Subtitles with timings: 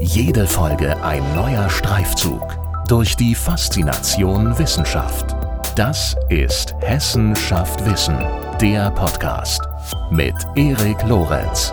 [0.00, 2.56] Jede Folge ein neuer Streifzug
[2.86, 5.34] durch die Faszination Wissenschaft.
[5.74, 8.16] Das ist Hessen schafft Wissen,
[8.60, 9.60] der Podcast
[10.12, 11.72] mit Erik Lorenz.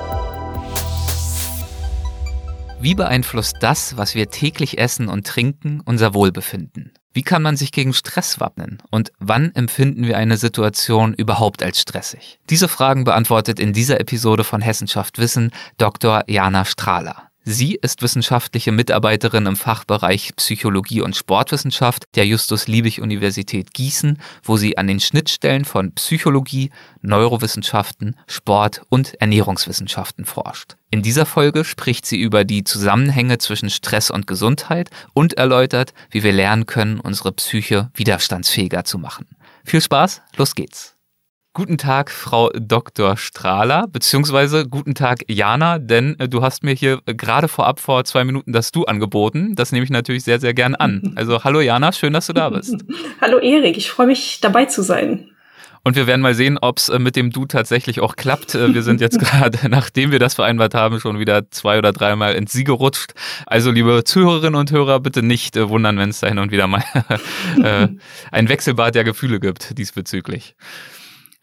[2.79, 6.93] Wie beeinflusst das, was wir täglich essen und trinken, unser Wohlbefinden?
[7.13, 8.81] Wie kann man sich gegen Stress wappnen?
[8.89, 12.39] Und wann empfinden wir eine Situation überhaupt als stressig?
[12.49, 16.23] Diese Fragen beantwortet in dieser Episode von Hessenschaft Wissen Dr.
[16.27, 17.29] Jana Strahler.
[17.47, 24.87] Sie ist wissenschaftliche Mitarbeiterin im Fachbereich Psychologie und Sportwissenschaft der Justus-Liebig-Universität Gießen, wo sie an
[24.87, 26.71] den Schnittstellen von Psychologie,
[27.03, 30.75] Neurowissenschaften, Sport und Ernährungswissenschaften forscht.
[30.89, 36.23] In dieser Folge spricht sie über die Zusammenhänge zwischen Stress und Gesundheit und erläutert, wie
[36.23, 39.27] wir lernen können, unsere Psyche widerstandsfähiger zu machen.
[39.63, 40.94] Viel Spaß, los geht's!
[41.55, 43.15] Guten Tag, Frau Dr.
[43.15, 48.03] Strahler, beziehungsweise guten Tag, Jana, denn äh, du hast mir hier äh, gerade vorab vor
[48.03, 49.55] zwei Minuten das Du angeboten.
[49.55, 51.01] Das nehme ich natürlich sehr, sehr gern an.
[51.15, 52.75] Also hallo Jana, schön, dass du da bist.
[53.21, 55.29] hallo Erik, ich freue mich dabei zu sein.
[55.81, 58.53] Und wir werden mal sehen, ob es äh, mit dem Du tatsächlich auch klappt.
[58.53, 62.51] Wir sind jetzt gerade, nachdem wir das vereinbart haben, schon wieder zwei oder dreimal ins
[62.51, 63.13] Sie gerutscht.
[63.45, 66.83] Also liebe Zuhörerinnen und Hörer, bitte nicht wundern, wenn es da hin und wieder mal
[68.31, 70.55] ein Wechselbad der Gefühle gibt diesbezüglich.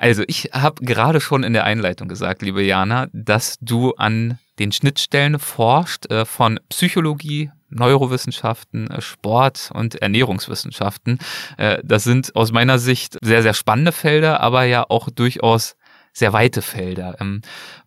[0.02, 4.72] Also ich habe gerade schon in der Einleitung gesagt, liebe Jana, dass du an den
[4.72, 11.20] Schnittstellen forscht äh, von Psychologie, Neurowissenschaften, äh, Sport und Ernährungswissenschaften.
[11.56, 15.76] Äh, das sind aus meiner Sicht sehr, sehr spannende Felder, aber ja auch durchaus
[16.12, 17.18] sehr weite Felder.
[17.20, 17.40] Ähm,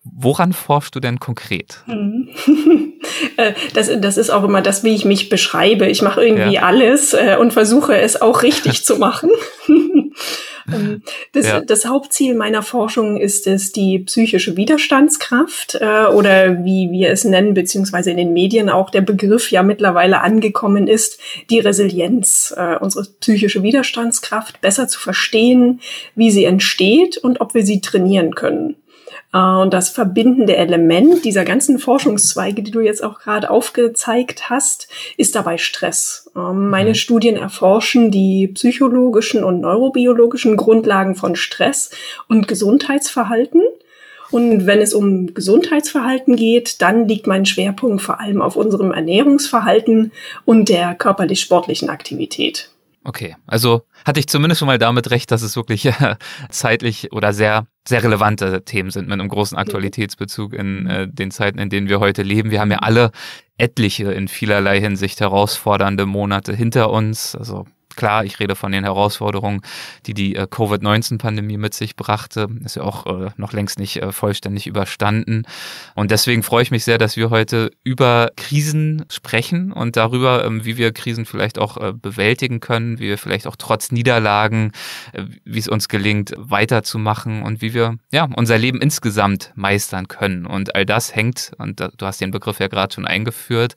[0.05, 1.83] woran forschst du denn konkret?
[1.85, 2.29] Mhm.
[3.73, 5.87] Das, das ist auch immer das, wie ich mich beschreibe.
[5.87, 6.63] Ich mache irgendwie ja.
[6.63, 9.29] alles und versuche es auch richtig zu machen.
[10.71, 11.01] Ähm,
[11.33, 11.61] das, ja.
[11.61, 17.53] das, Hauptziel meiner Forschung ist es, die psychische Widerstandskraft äh, oder wie wir es nennen,
[17.53, 23.05] beziehungsweise in den Medien auch der Begriff ja mittlerweile angekommen ist, die Resilienz, äh, unsere
[23.19, 25.81] psychische Widerstandskraft besser zu verstehen,
[26.15, 28.75] wie sie entsteht und ob wir sie trainieren können.
[29.33, 34.87] Äh, und das verbindende Element dieser ganzen Forschungszweige, die du jetzt auch gerade aufgezeigt hast,
[35.17, 36.31] ist dabei Stress.
[36.35, 36.95] Ähm, meine mhm.
[36.95, 41.91] Studien erforschen die psychologischen und neurobiologischen Grundlagen von Stress
[42.27, 43.61] und Gesundheitsverhalten.
[44.31, 50.11] Und wenn es um Gesundheitsverhalten geht, dann liegt mein Schwerpunkt vor allem auf unserem Ernährungsverhalten
[50.45, 52.71] und der körperlich-sportlichen Aktivität.
[53.07, 56.15] Okay, also hatte ich zumindest schon mal damit recht, dass es wirklich äh,
[56.49, 61.59] zeitlich oder sehr, sehr relevante Themen sind mit einem großen Aktualitätsbezug in äh, den Zeiten,
[61.59, 62.49] in denen wir heute leben.
[62.49, 63.11] Wir haben ja alle
[63.59, 67.35] etliche in vielerlei Hinsicht herausfordernde Monate hinter uns.
[67.35, 69.61] Also Klar, ich rede von den Herausforderungen,
[70.05, 72.47] die die äh, Covid-19-Pandemie mit sich brachte.
[72.63, 75.43] Ist ja auch äh, noch längst nicht äh, vollständig überstanden.
[75.95, 80.65] Und deswegen freue ich mich sehr, dass wir heute über Krisen sprechen und darüber, ähm,
[80.65, 84.71] wie wir Krisen vielleicht auch äh, bewältigen können, wie wir vielleicht auch trotz Niederlagen,
[85.13, 90.45] äh, wie es uns gelingt, weiterzumachen und wie wir ja unser Leben insgesamt meistern können.
[90.45, 93.75] Und all das hängt, und du hast den Begriff ja gerade schon eingeführt,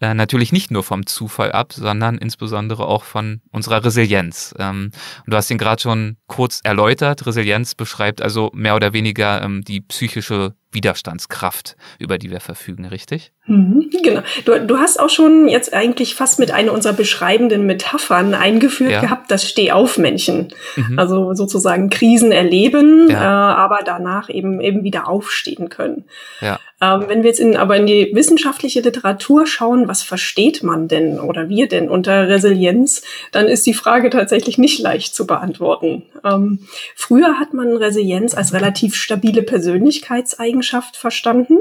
[0.00, 4.54] äh, natürlich nicht nur vom Zufall ab, sondern insbesondere auch von unserer Resilienz.
[4.58, 4.90] Ähm,
[5.26, 7.26] du hast ihn gerade schon kurz erläutert.
[7.26, 13.32] Resilienz beschreibt also mehr oder weniger ähm, die psychische Widerstandskraft, über die wir verfügen, richtig?
[13.46, 14.20] Mhm, genau.
[14.44, 19.00] Du, du hast auch schon jetzt eigentlich fast mit einer unserer beschreibenden Metaphern eingeführt ja.
[19.00, 20.54] gehabt, das Stehaufmännchen.
[20.76, 20.98] Mhm.
[20.98, 23.50] Also sozusagen Krisen erleben, ja.
[23.50, 26.04] äh, aber danach eben eben wieder aufstehen können.
[26.40, 26.60] Ja.
[26.82, 31.18] Ähm, wenn wir jetzt in, aber in die wissenschaftliche Literatur schauen, was versteht man denn
[31.18, 36.04] oder wir denn unter Resilienz, dann ist die Frage tatsächlich nicht leicht zu beantworten.
[36.24, 36.60] Ähm,
[36.94, 41.58] früher hat man Resilienz als relativ stabile Persönlichkeitseigenschaft Eigenschaft verstanden.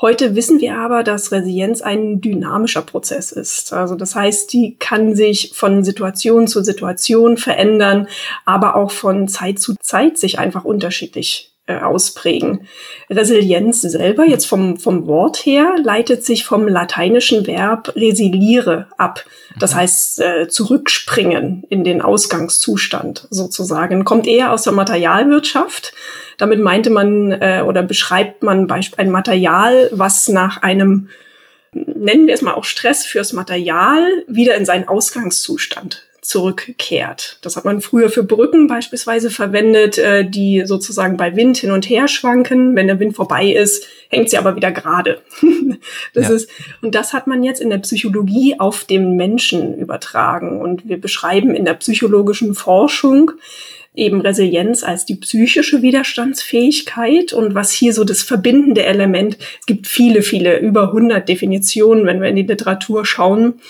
[0.00, 3.72] Heute wissen wir aber, dass Resilienz ein dynamischer Prozess ist.
[3.72, 8.06] Also das heißt, die kann sich von Situation zu Situation verändern,
[8.44, 12.68] aber auch von Zeit zu Zeit sich einfach unterschiedlich äh, ausprägen.
[13.10, 19.24] Resilienz selber, jetzt vom, vom Wort her, leitet sich vom lateinischen Verb resiliere ab.
[19.58, 19.78] Das mhm.
[19.78, 24.04] heißt, äh, zurückspringen in den Ausgangszustand sozusagen.
[24.04, 25.92] Kommt eher aus der Materialwirtschaft.
[26.38, 31.08] Damit meinte man äh, oder beschreibt man ein Material, was nach einem
[31.72, 37.38] nennen wir es mal auch Stress fürs Material, wieder in seinen Ausgangszustand zurückkehrt.
[37.40, 41.88] Das hat man früher für Brücken beispielsweise verwendet, äh, die sozusagen bei Wind hin und
[41.88, 42.76] her schwanken.
[42.76, 45.22] Wenn der Wind vorbei ist, hängt sie aber wieder gerade.
[46.12, 46.34] das ja.
[46.34, 46.50] ist,
[46.82, 50.60] und das hat man jetzt in der Psychologie auf den Menschen übertragen.
[50.60, 53.30] Und wir beschreiben in der psychologischen Forschung
[53.98, 59.86] eben Resilienz als die psychische Widerstandsfähigkeit und was hier so das verbindende Element, es gibt
[59.86, 63.60] viele, viele, über 100 Definitionen, wenn wir in die Literatur schauen,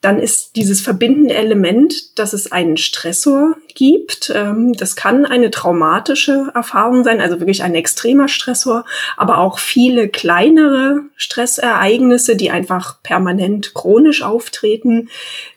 [0.00, 4.32] dann ist dieses verbindende Element, dass es einen Stressor gibt.
[4.32, 8.84] Ähm, das kann eine traumatische Erfahrung sein, also wirklich ein extremer Stressor,
[9.16, 15.08] aber auch viele kleinere Stressereignisse, die einfach permanent chronisch auftreten,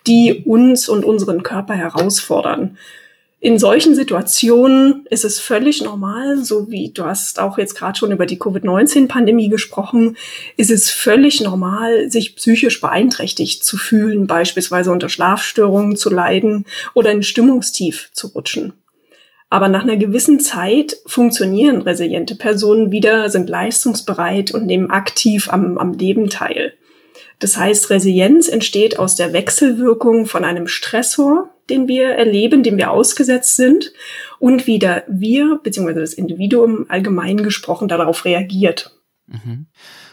[0.08, 2.78] die uns und unseren Körper herausfordern
[3.44, 8.12] in solchen Situationen ist es völlig normal, so wie du hast auch jetzt gerade schon
[8.12, 10.16] über die Covid-19-Pandemie gesprochen,
[10.58, 17.12] ist es völlig normal, sich psychisch beeinträchtigt zu fühlen, beispielsweise unter Schlafstörungen zu leiden oder
[17.12, 18.74] in Stimmungstief zu rutschen.
[19.50, 25.80] Aber nach einer gewissen Zeit funktionieren resiliente Personen wieder, sind leistungsbereit und nehmen aktiv am,
[25.80, 26.74] am Leben teil.
[27.40, 32.92] Das heißt, Resilienz entsteht aus der Wechselwirkung von einem Stressor, den wir erleben, dem wir
[32.92, 33.92] ausgesetzt sind
[34.38, 35.94] und wie da wir bzw.
[35.94, 38.96] das Individuum allgemein gesprochen darauf reagiert.
[39.28, 39.68] Mhm.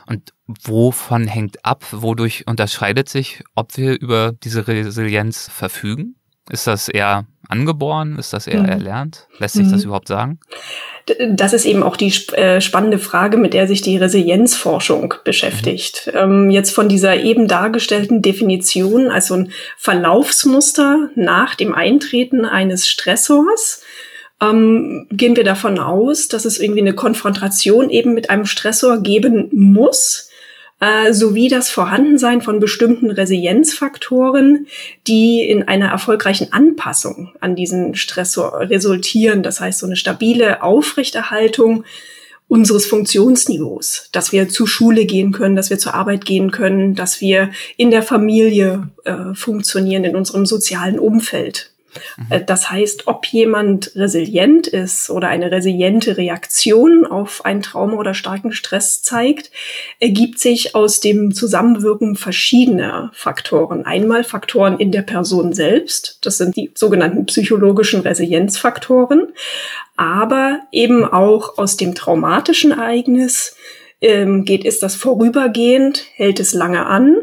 [0.06, 6.17] Und wovon hängt ab, wodurch unterscheidet sich, ob wir über diese Resilienz verfügen?
[6.50, 8.16] Ist das eher angeboren?
[8.18, 8.68] Ist das eher mhm.
[8.68, 9.26] erlernt?
[9.38, 9.72] Lässt sich mhm.
[9.72, 10.38] das überhaupt sagen?
[11.30, 16.10] Das ist eben auch die äh, spannende Frage, mit der sich die Resilienzforschung beschäftigt.
[16.12, 16.18] Mhm.
[16.18, 23.82] Ähm, jetzt von dieser eben dargestellten Definition, also ein Verlaufsmuster nach dem Eintreten eines Stressors,
[24.40, 29.48] ähm, gehen wir davon aus, dass es irgendwie eine Konfrontation eben mit einem Stressor geben
[29.52, 30.27] muss
[30.80, 34.66] äh, sowie das Vorhandensein von bestimmten Resilienzfaktoren,
[35.06, 39.42] die in einer erfolgreichen Anpassung an diesen Stressor resultieren.
[39.42, 41.84] Das heißt, so eine stabile Aufrechterhaltung
[42.48, 47.20] unseres Funktionsniveaus, dass wir zur Schule gehen können, dass wir zur Arbeit gehen können, dass
[47.20, 51.72] wir in der Familie äh, funktionieren, in unserem sozialen Umfeld.
[52.30, 58.14] Äh, das heißt, ob jemand resilient ist oder eine resiliente Reaktion auf ein Trauma oder
[58.14, 59.50] starken Stress zeigt,
[60.00, 63.84] ergibt sich aus dem Zusammenwirken verschiedener Faktoren.
[63.84, 69.28] Einmal Faktoren in der Person selbst, das sind die sogenannten psychologischen Resilienzfaktoren,
[69.96, 73.56] aber eben auch aus dem traumatischen Ereignis,
[74.00, 77.16] ähm, geht, ist das vorübergehend, hält es lange an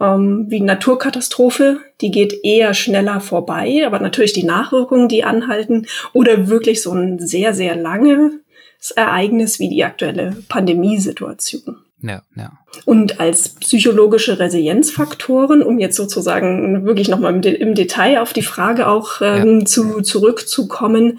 [0.00, 6.48] ähm, wie Naturkatastrophe, die geht eher schneller vorbei, aber natürlich die Nachwirkungen, die anhalten, oder
[6.48, 11.78] wirklich so ein sehr, sehr langes Ereignis wie die aktuelle Pandemiesituation.
[12.00, 12.52] Ja, ja.
[12.84, 18.86] Und als psychologische Resilienzfaktoren, um jetzt sozusagen wirklich nochmal im, im, Detail auf die Frage
[18.86, 19.64] auch ähm, ja.
[19.64, 21.18] zu, zurückzukommen,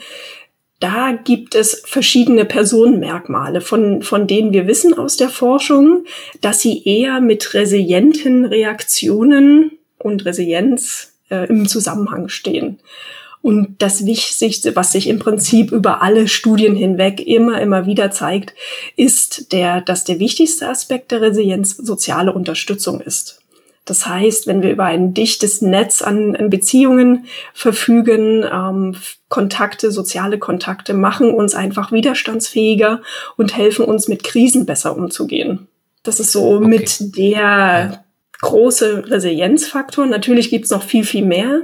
[0.80, 6.06] da gibt es verschiedene Personenmerkmale, von, von denen wir wissen aus der Forschung,
[6.42, 12.80] dass sie eher mit resilienten Reaktionen und Resilienz äh, im Zusammenhang stehen.
[13.42, 18.54] Und das Wichtigste, was sich im Prinzip über alle Studien hinweg immer, immer wieder zeigt,
[18.98, 23.39] ist der, dass der wichtigste Aspekt der Resilienz soziale Unterstützung ist.
[23.90, 27.26] Das heißt, wenn wir über ein dichtes Netz an, an Beziehungen
[27.56, 28.96] verfügen, ähm,
[29.30, 33.02] Kontakte, soziale Kontakte machen uns einfach widerstandsfähiger
[33.36, 35.68] und helfen uns mit Krisen besser umzugehen.
[36.04, 36.68] Das ist so okay.
[36.68, 38.04] mit der
[38.42, 40.06] große Resilienzfaktor.
[40.06, 41.64] Natürlich gibt's noch viel, viel mehr.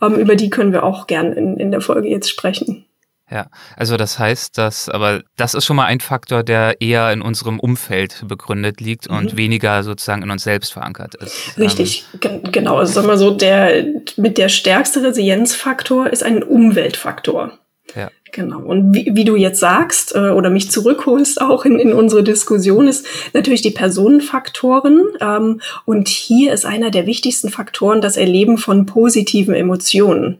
[0.00, 2.85] Ähm, über die können wir auch gern in, in der Folge jetzt sprechen.
[3.28, 7.22] Ja, also das heißt, dass, aber das ist schon mal ein Faktor, der eher in
[7.22, 9.16] unserem Umfeld begründet liegt mhm.
[9.16, 11.58] und weniger sozusagen in uns selbst verankert ist.
[11.58, 12.78] Richtig, ähm, genau.
[12.78, 13.84] Also sagen wir so, der
[14.16, 17.58] mit der stärkste Resilienzfaktor ist ein Umweltfaktor.
[17.96, 18.10] Ja.
[18.32, 18.60] Genau.
[18.60, 22.86] Und wie, wie du jetzt sagst äh, oder mich zurückholst auch in, in unsere Diskussion,
[22.86, 25.04] ist natürlich die Personenfaktoren.
[25.20, 30.38] Ähm, und hier ist einer der wichtigsten Faktoren das Erleben von positiven Emotionen.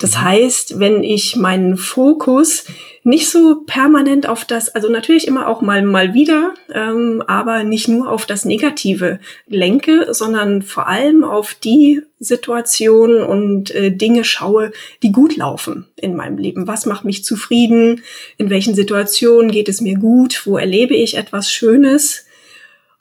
[0.00, 2.66] Das heißt, wenn ich meinen Fokus
[3.02, 7.88] nicht so permanent auf das, also natürlich immer auch mal mal wieder, ähm, aber nicht
[7.88, 14.70] nur auf das Negative lenke, sondern vor allem auf die Situationen und äh, Dinge schaue,
[15.02, 16.68] die gut laufen in meinem Leben.
[16.68, 18.02] Was macht mich zufrieden?
[18.36, 20.42] In welchen Situationen geht es mir gut?
[20.44, 22.24] Wo erlebe ich etwas Schönes?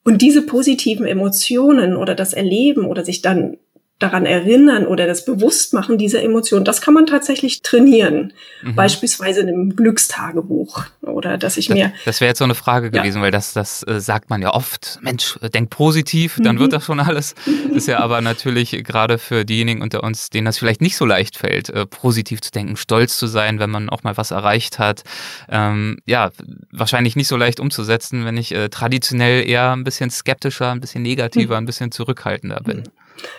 [0.03, 3.57] Und diese positiven Emotionen oder das Erleben oder sich dann
[3.99, 8.33] daran erinnern oder das Bewusstmachen dieser Emotion, das kann man tatsächlich trainieren.
[8.61, 8.75] Mhm.
[8.75, 11.93] Beispielsweise in einem Glückstagebuch oder dass ich das, mir.
[12.05, 13.23] Das wäre jetzt so eine Frage gewesen, ja.
[13.23, 14.99] weil das, das äh, sagt man ja oft.
[15.01, 16.59] Mensch, denk positiv, dann mhm.
[16.59, 17.33] wird das schon alles.
[17.45, 21.05] Das ist ja aber natürlich gerade für diejenigen unter uns, denen das vielleicht nicht so
[21.05, 24.77] leicht fällt, äh, positiv zu denken, stolz zu sein, wenn man auch mal was erreicht
[24.77, 25.03] hat.
[25.49, 26.29] Ähm, ja,
[26.71, 31.01] wahrscheinlich nicht so leicht umzusetzen, wenn ich äh, traditionell eher ein bisschen skeptischer, ein bisschen
[31.01, 31.63] negativer, mhm.
[31.63, 32.83] ein bisschen zurückhaltender bin.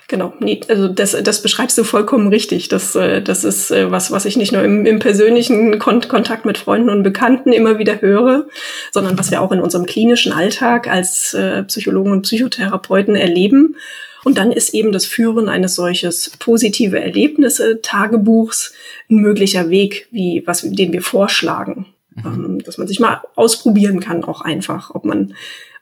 [0.08, 2.68] Genau, nee, also das, das beschreibst du vollkommen richtig.
[2.68, 6.44] Das, äh, das ist äh, was, was ich nicht nur im, im persönlichen Kon Kontakt
[6.44, 8.46] mit Freunden und Bekannten immer wieder höre,
[8.92, 13.76] sondern was wir auch in unserem klinischen Alltag als äh, Psychologen und Psychotherapeuten erleben.
[14.24, 18.72] Und dann ist eben das Führen eines solches positive Erlebnisse Tagebuchs
[19.10, 22.24] ein möglicher Weg, wie was den wir vorschlagen, mhm.
[22.24, 25.34] ähm, dass man sich mal ausprobieren kann, auch einfach, ob man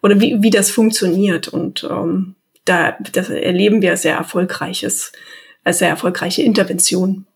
[0.03, 1.49] oder wie, wie das funktioniert.
[1.49, 2.35] Und ähm,
[2.67, 5.13] da das erleben wir sehr erfolgreiches,
[5.65, 7.27] als sehr erfolgreiche Intervention.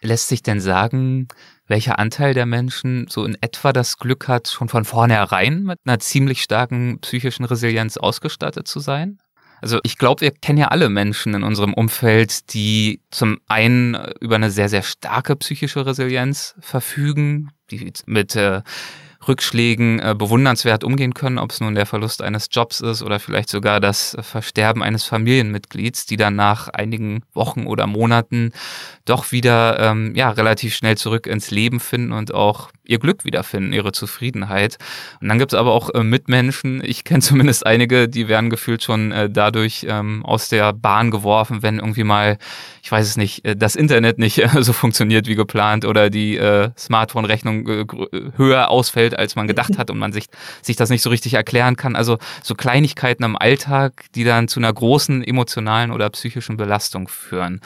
[0.00, 1.28] Lässt sich denn sagen,
[1.68, 6.00] welcher Anteil der Menschen so in etwa das Glück hat, schon von vornherein mit einer
[6.00, 9.18] ziemlich starken psychischen Resilienz ausgestattet zu sein?
[9.60, 14.34] Also ich glaube, wir kennen ja alle Menschen in unserem Umfeld, die zum einen über
[14.34, 18.62] eine sehr, sehr starke psychische Resilienz verfügen, die mit äh,
[19.26, 23.48] Rückschlägen äh, bewundernswert umgehen können, ob es nun der Verlust eines Jobs ist oder vielleicht
[23.48, 28.52] sogar das Versterben eines Familienmitglieds, die dann nach einigen Wochen oder Monaten
[29.04, 33.72] doch wieder ähm, ja relativ schnell zurück ins Leben finden und auch ihr Glück wiederfinden,
[33.72, 34.76] ihre Zufriedenheit.
[35.20, 38.82] Und dann gibt es aber auch äh, Mitmenschen, ich kenne zumindest einige, die werden gefühlt
[38.82, 42.38] schon äh, dadurch ähm, aus der Bahn geworfen, wenn irgendwie mal,
[42.82, 46.36] ich weiß es nicht, äh, das Internet nicht äh, so funktioniert wie geplant oder die
[46.36, 47.86] äh, Smartphone-Rechnung äh,
[48.36, 50.26] höher ausfällt, als man gedacht hat und man sich,
[50.62, 51.96] sich das nicht so richtig erklären kann.
[51.96, 57.60] Also so Kleinigkeiten im Alltag, die dann zu einer großen emotionalen oder psychischen Belastung führen.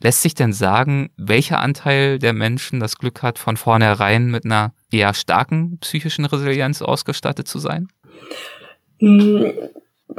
[0.00, 4.72] Lässt sich denn sagen, welcher Anteil der Menschen das Glück hat, von vornherein mit einer
[4.90, 7.88] eher starken psychischen Resilienz ausgestattet zu sein?
[9.00, 9.52] Hm,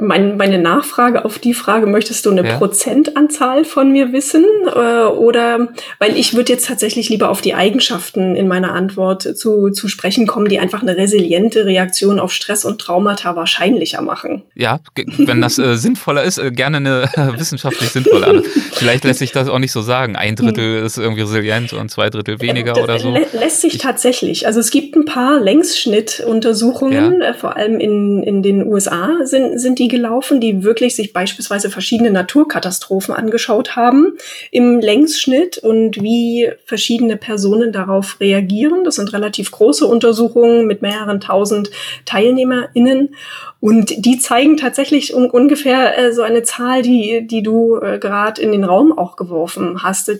[0.00, 2.58] mein, meine Nachfrage auf die Frage, möchtest du eine ja.
[2.58, 4.44] Prozentanzahl von mir wissen?
[4.66, 9.70] Äh, oder weil ich würde jetzt tatsächlich lieber auf die Eigenschaften in meiner Antwort zu,
[9.70, 14.42] zu sprechen kommen, die einfach eine resiliente Reaktion auf Stress und Traumata wahrscheinlicher machen.
[14.54, 14.80] Ja,
[15.18, 18.46] wenn das äh, sinnvoller ist, äh, gerne eine äh, wissenschaftlich sinnvolle Antwort.
[18.72, 20.16] Vielleicht lässt sich das auch nicht so sagen.
[20.16, 20.86] Ein Drittel hm.
[20.86, 23.10] ist irgendwie resilient und zwei Drittel weniger das oder so.
[23.10, 24.46] Lä lässt sich ich tatsächlich.
[24.46, 27.30] Also es gibt ein paar Längsschnittuntersuchungen, ja.
[27.30, 31.68] Äh, vor allem in, in den USA sind, sind die gelaufen, die wirklich sich beispielsweise
[31.68, 34.16] verschiedene Naturkatastrophen angeschaut haben
[34.50, 38.84] im Längsschnitt und wie verschiedene Personen darauf reagieren.
[38.84, 41.70] Das sind relativ große Untersuchungen mit mehreren tausend
[42.06, 43.14] TeilnehmerInnen.
[43.60, 48.40] Und die zeigen tatsächlich un ungefähr äh, so eine Zahl, die, die du äh, gerade
[48.40, 50.10] in den Raum auch geworfen hast.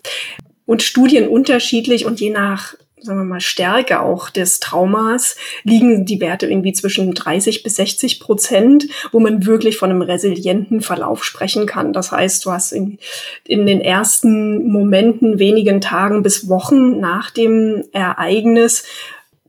[0.67, 6.21] Und Studien unterschiedlich und je nach sagen wir mal, Stärke auch des Traumas liegen die
[6.21, 11.67] Werte irgendwie zwischen 30 bis 60 Prozent, wo man wirklich von einem resilienten Verlauf sprechen
[11.67, 11.93] kann.
[11.93, 12.99] Das heißt, du hast in,
[13.47, 18.85] in den ersten Momenten, wenigen Tagen bis Wochen nach dem Ereignis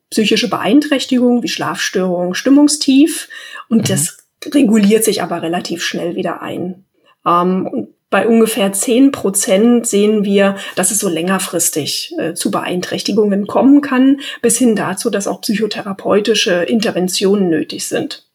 [0.09, 3.29] psychische Beeinträchtigungen wie Schlafstörungen, Stimmungstief
[3.69, 3.85] und mhm.
[3.85, 4.17] das
[4.53, 6.85] reguliert sich aber relativ schnell wieder ein.
[7.25, 13.81] Ähm, bei ungefähr zehn Prozent sehen wir, dass es so längerfristig äh, zu Beeinträchtigungen kommen
[13.81, 18.25] kann, bis hin dazu, dass auch psychotherapeutische Interventionen nötig sind.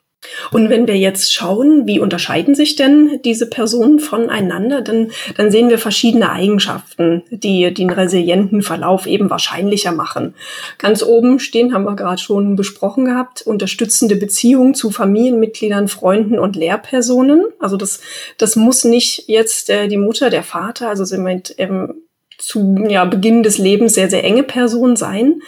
[0.50, 5.68] Und wenn wir jetzt schauen, wie unterscheiden sich denn diese Personen voneinander, dann, dann sehen
[5.68, 10.34] wir verschiedene Eigenschaften, die den resilienten Verlauf eben wahrscheinlicher machen.
[10.78, 16.56] Ganz oben stehen, haben wir gerade schon besprochen gehabt, unterstützende Beziehungen zu Familienmitgliedern, Freunden und
[16.56, 17.44] Lehrpersonen.
[17.58, 18.00] Also das,
[18.38, 22.06] das muss nicht jetzt äh, die Mutter, der Vater, also sind wir ähm,
[22.38, 25.40] zu ja, Beginn des Lebens sehr, sehr enge Person sein,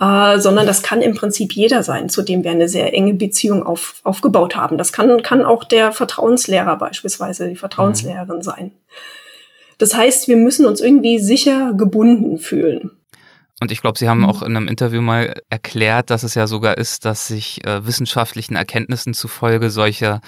[0.00, 3.62] äh, sondern das kann im Prinzip jeder sein, zu dem wir eine sehr enge Beziehung
[3.62, 4.78] auf, aufgebaut haben.
[4.78, 8.72] Das kann, kann auch der Vertrauenslehrer beispielsweise, die Vertrauenslehrerin sein.
[9.78, 12.90] Das heißt, wir müssen uns irgendwie sicher gebunden fühlen.
[13.60, 16.76] Und ich glaube, Sie haben auch in einem Interview mal erklärt, dass es ja sogar
[16.76, 20.20] ist, dass sich äh, wissenschaftlichen Erkenntnissen zufolge solche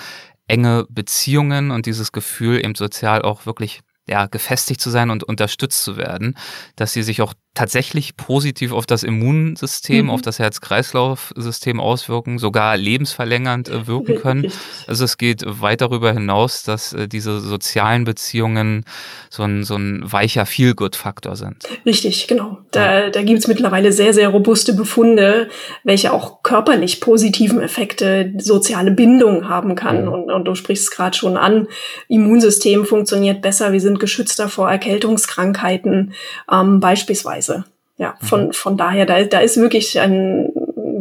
[0.46, 5.84] enge Beziehungen und dieses Gefühl eben sozial auch wirklich ja, gefestigt zu sein und unterstützt
[5.84, 6.37] zu werden,
[6.76, 10.10] dass sie sich auch tatsächlich positiv auf das Immunsystem, mhm.
[10.10, 14.52] auf das Herz-Kreislauf-System auswirken, sogar lebensverlängernd äh, wirken können.
[14.86, 18.84] Also es geht weit darüber hinaus, dass äh, diese sozialen Beziehungen
[19.28, 21.64] so ein, so ein weicher Feel-Good-Faktor sind.
[21.84, 22.58] Richtig, genau.
[22.70, 23.10] Da, ja.
[23.10, 25.48] da gibt es mittlerweile sehr, sehr robuste Befunde,
[25.82, 30.02] welche auch körperlich positiven Effekte, soziale Bindung haben kann.
[30.02, 30.12] Mhm.
[30.12, 31.66] Und, und du sprichst es gerade schon an,
[32.06, 36.12] Immunsystem funktioniert besser, wir sind geschützter vor Erkältungskrankheiten
[36.52, 37.48] ähm, beispielsweise.
[37.49, 37.64] Weise.
[37.97, 38.52] Ja, von, mhm.
[38.52, 40.52] von daher, da, da ist wirklich ein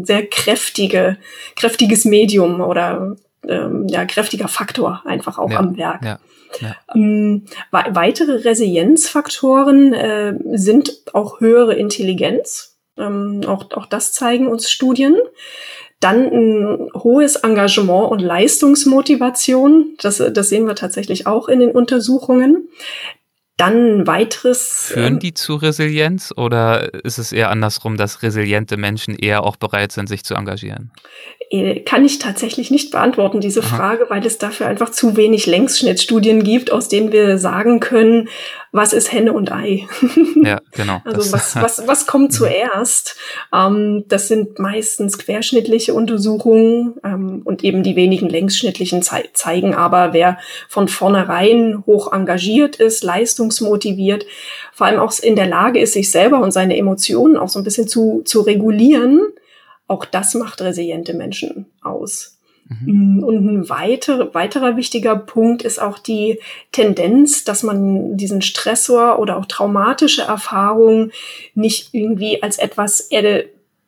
[0.04, 1.18] sehr kräftige,
[1.56, 3.16] kräftiges Medium oder
[3.48, 6.04] ähm, ja, kräftiger Faktor einfach auch ja, am Werk.
[6.04, 6.20] Ja,
[6.60, 6.76] ja.
[6.96, 12.78] Ähm, weitere Resilienzfaktoren äh, sind auch höhere Intelligenz.
[12.98, 15.18] Ähm, auch, auch das zeigen uns Studien.
[16.00, 19.96] Dann ein hohes Engagement und Leistungsmotivation.
[20.00, 22.70] Das, das sehen wir tatsächlich auch in den Untersuchungen.
[23.58, 24.92] Dann ein weiteres.
[24.94, 29.56] Führen ähm, die zu Resilienz oder ist es eher andersrum, dass resiliente Menschen eher auch
[29.56, 30.92] bereit sind, sich zu engagieren?
[31.50, 33.78] Äh, kann ich tatsächlich nicht beantworten, diese Aha.
[33.78, 38.28] Frage, weil es dafür einfach zu wenig Längsschnittstudien gibt, aus denen wir sagen können,
[38.74, 39.88] was ist Henne und Ei?
[40.44, 41.02] Ja, genau.
[41.06, 42.32] also was, was, was kommt mhm.
[42.32, 43.16] zuerst?
[43.54, 50.12] Ähm, das sind meistens querschnittliche Untersuchungen ähm, und eben die wenigen längsschnittlichen ze zeigen aber,
[50.12, 50.38] wer
[50.68, 54.26] von vornherein hoch engagiert ist, leistungsmotiviert,
[54.74, 57.64] vor allem auch in der Lage ist, sich selber und seine Emotionen auch so ein
[57.64, 59.22] bisschen zu, zu regulieren,
[59.88, 62.38] auch das macht resiliente Menschen aus.
[62.70, 63.20] Mhm.
[63.20, 66.40] Mm, und ein weiter, weiterer wichtiger Punkt ist auch die
[66.72, 71.12] Tendenz, dass man diesen Stressor oder auch traumatische Erfahrungen
[71.56, 73.10] nicht irgendwie als etwas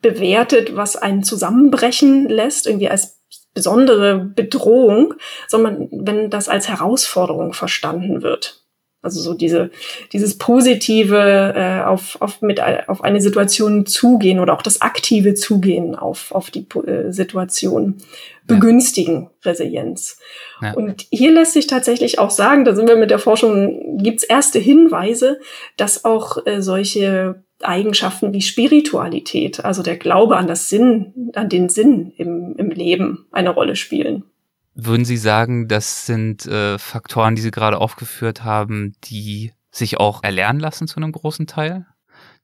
[0.01, 3.19] bewertet, was einen zusammenbrechen lässt, irgendwie als
[3.53, 5.15] besondere Bedrohung,
[5.47, 8.63] sondern wenn das als Herausforderung verstanden wird.
[9.01, 9.71] Also so diese,
[10.11, 15.95] dieses positive äh, auf, auf, mit, auf eine Situation zugehen oder auch das aktive Zugehen
[15.95, 17.95] auf, auf die äh, Situation
[18.45, 19.51] begünstigen ja.
[19.51, 20.19] Resilienz.
[20.61, 20.73] Ja.
[20.73, 24.59] Und hier lässt sich tatsächlich auch sagen, da sind wir mit der Forschung, gibt's erste
[24.59, 25.39] Hinweise,
[25.77, 31.69] dass auch äh, solche Eigenschaften wie Spiritualität, also der Glaube an das Sinn, an den
[31.69, 34.23] Sinn im, im Leben eine Rolle spielen.
[34.85, 40.23] Würden Sie sagen, das sind äh, Faktoren, die Sie gerade aufgeführt haben, die sich auch
[40.23, 41.85] erlernen lassen zu einem großen Teil,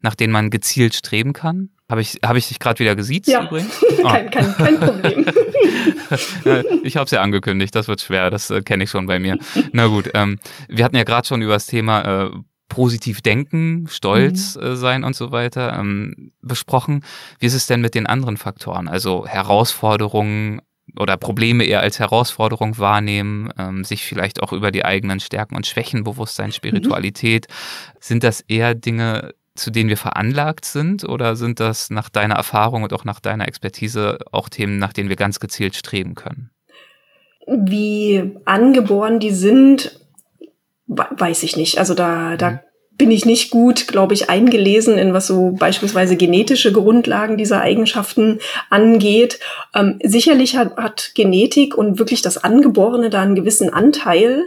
[0.02, 1.70] nach denen man gezielt streben kann?
[1.90, 3.44] Habe ich, hab ich dich gerade wieder gesiezt ja.
[3.44, 3.84] übrigens?
[4.04, 4.04] Oh.
[4.10, 5.26] kein, kein, kein Problem.
[6.84, 9.38] ich habe es ja angekündigt, das wird schwer, das äh, kenne ich schon bei mir.
[9.72, 12.32] Na gut, ähm, wir hatten ja gerade schon über das Thema äh,
[12.70, 14.64] positiv denken, stolz mhm.
[14.64, 17.04] äh, sein und so weiter ähm, besprochen.
[17.40, 18.88] Wie ist es denn mit den anderen Faktoren?
[18.88, 20.62] Also Herausforderungen,
[21.00, 25.68] oder Probleme eher als Herausforderung wahrnehmen, ähm, sich vielleicht auch über die eigenen Stärken und
[25.68, 27.48] Schwächen bewusst sein, Spiritualität.
[27.48, 27.98] Mhm.
[28.00, 32.84] Sind das eher Dinge, zu denen wir veranlagt sind oder sind das nach deiner Erfahrung
[32.84, 36.52] und auch nach deiner Expertise auch Themen, nach denen wir ganz gezielt streben können?
[37.48, 40.00] Wie angeboren die sind,
[40.88, 41.78] weiß ich nicht.
[41.78, 42.60] Also da, da mhm
[42.98, 48.40] bin ich nicht gut, glaube ich, eingelesen in was so beispielsweise genetische Grundlagen dieser Eigenschaften
[48.70, 49.40] angeht.
[49.74, 54.44] Ähm, sicherlich hat, hat Genetik und wirklich das Angeborene da einen gewissen Anteil.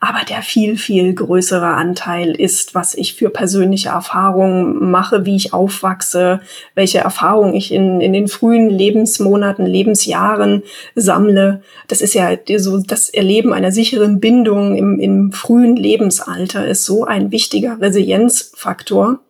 [0.00, 5.52] Aber der viel, viel größere Anteil ist, was ich für persönliche Erfahrungen mache, wie ich
[5.52, 6.40] aufwachse,
[6.74, 10.62] welche Erfahrungen ich in, in den frühen Lebensmonaten, Lebensjahren
[10.94, 11.62] sammle.
[11.88, 17.04] Das ist ja so, das Erleben einer sicheren Bindung im, im frühen Lebensalter ist so
[17.04, 19.20] ein wichtiger Resilienzfaktor.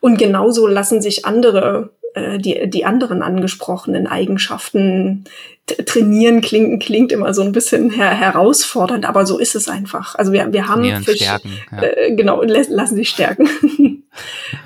[0.00, 5.24] Und genauso lassen sich andere äh, die, die anderen angesprochenen Eigenschaften
[5.66, 10.14] trainieren klingt, klingt immer so ein bisschen her herausfordernd, aber so ist es einfach.
[10.14, 11.82] Also wir, wir haben stärken, ja.
[11.82, 13.48] äh, genau lassen sich stärken.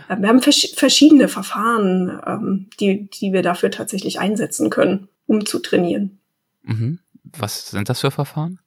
[0.08, 5.58] wir haben vers verschiedene Verfahren, ähm, die die wir dafür tatsächlich einsetzen können, um zu
[5.58, 6.20] trainieren.
[6.62, 7.00] Mhm.
[7.36, 8.60] Was sind das für Verfahren?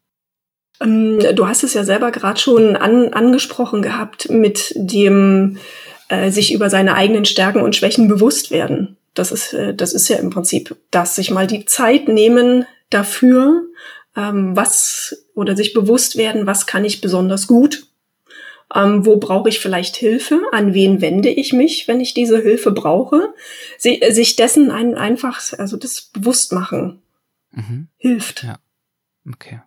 [0.82, 5.58] Ähm, du hast es ja selber gerade schon an, angesprochen gehabt mit dem
[6.14, 8.98] äh, sich über seine eigenen Stärken und Schwächen bewusst werden.
[9.14, 13.64] Das ist, äh, das ist ja im Prinzip das, sich mal die Zeit nehmen dafür,
[14.16, 17.88] ähm, was oder sich bewusst werden, was kann ich besonders gut,
[18.76, 22.72] ähm, wo brauche ich vielleicht Hilfe, an wen wende ich mich, wenn ich diese Hilfe
[22.72, 23.34] brauche,
[23.78, 27.02] Sie, äh, sich dessen ein, einfach, also das bewusst machen
[27.52, 27.88] mhm.
[27.98, 28.44] hilft.
[28.44, 28.60] Ja,
[29.28, 29.62] okay.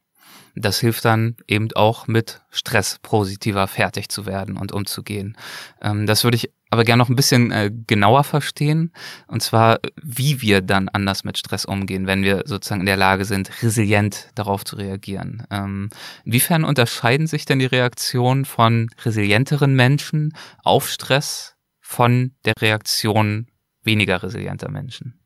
[0.56, 5.36] Das hilft dann eben auch mit Stress positiver fertig zu werden und umzugehen.
[5.82, 8.92] Ähm, das würde ich aber gerne noch ein bisschen äh, genauer verstehen.
[9.28, 13.24] Und zwar, wie wir dann anders mit Stress umgehen, wenn wir sozusagen in der Lage
[13.24, 15.46] sind, resilient darauf zu reagieren.
[15.50, 15.90] Ähm,
[16.24, 23.46] inwiefern unterscheiden sich denn die Reaktionen von resilienteren Menschen auf Stress von der Reaktion
[23.82, 25.20] weniger resilienter Menschen?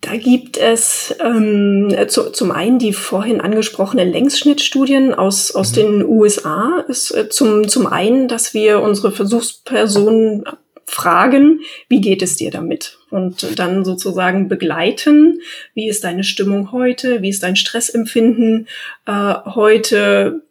[0.00, 5.74] Da gibt es ähm, zu, zum einen die vorhin angesprochenen Längsschnittstudien aus, aus mhm.
[5.74, 6.84] den USA.
[6.88, 10.44] Ist, äh, zum, zum einen, dass wir unsere Versuchspersonen
[10.86, 12.98] fragen, wie geht es dir damit?
[13.10, 15.40] Und dann sozusagen begleiten,
[15.74, 18.68] wie ist deine Stimmung heute, wie ist dein Stressempfinden
[19.06, 20.42] äh, heute,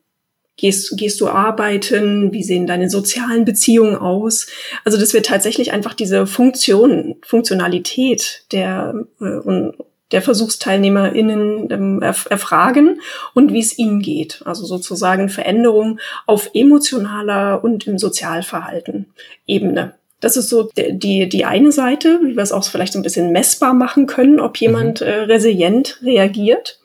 [0.59, 2.33] Gehst, gehst du arbeiten?
[2.33, 4.47] Wie sehen deine sozialen Beziehungen aus?
[4.83, 9.71] Also, dass wir tatsächlich einfach diese Funktion, Funktionalität der, äh,
[10.11, 12.99] der VersuchsteilnehmerInnen ähm, erfragen
[13.33, 14.41] und wie es ihnen geht.
[14.45, 19.05] Also sozusagen Veränderung auf emotionaler und im Sozialverhalten
[19.45, 23.03] Ebene Das ist so die, die eine Seite, wie wir es auch vielleicht so ein
[23.03, 25.07] bisschen messbar machen können, ob jemand mhm.
[25.07, 26.79] äh, resilient reagiert.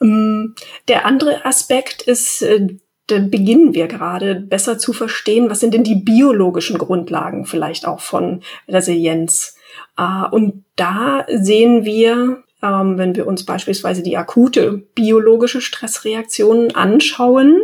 [0.00, 0.54] Ähm,
[0.88, 2.68] der andere Aspekt ist, äh,
[3.06, 8.42] beginnen wir gerade besser zu verstehen, was sind denn die biologischen Grundlagen vielleicht auch von
[8.68, 9.56] Resilienz.
[9.96, 17.62] Äh, und da sehen wir, ähm, wenn wir uns beispielsweise die akute biologische Stressreaktion anschauen,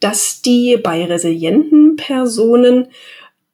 [0.00, 2.88] dass die bei resilienten Personen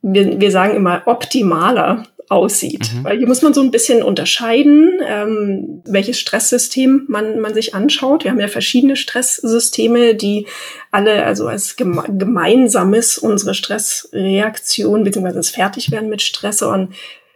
[0.03, 2.93] wir, wir sagen immer optimaler aussieht.
[2.95, 3.05] Mhm.
[3.05, 8.25] Weil hier muss man so ein bisschen unterscheiden, ähm, welches Stresssystem man, man sich anschaut.
[8.25, 10.47] Wir haben ja verschiedene Stresssysteme, die
[10.91, 15.33] alle also als geme gemeinsames unsere Stressreaktion bzw.
[15.33, 16.93] das Fertigwerden mit Stressoren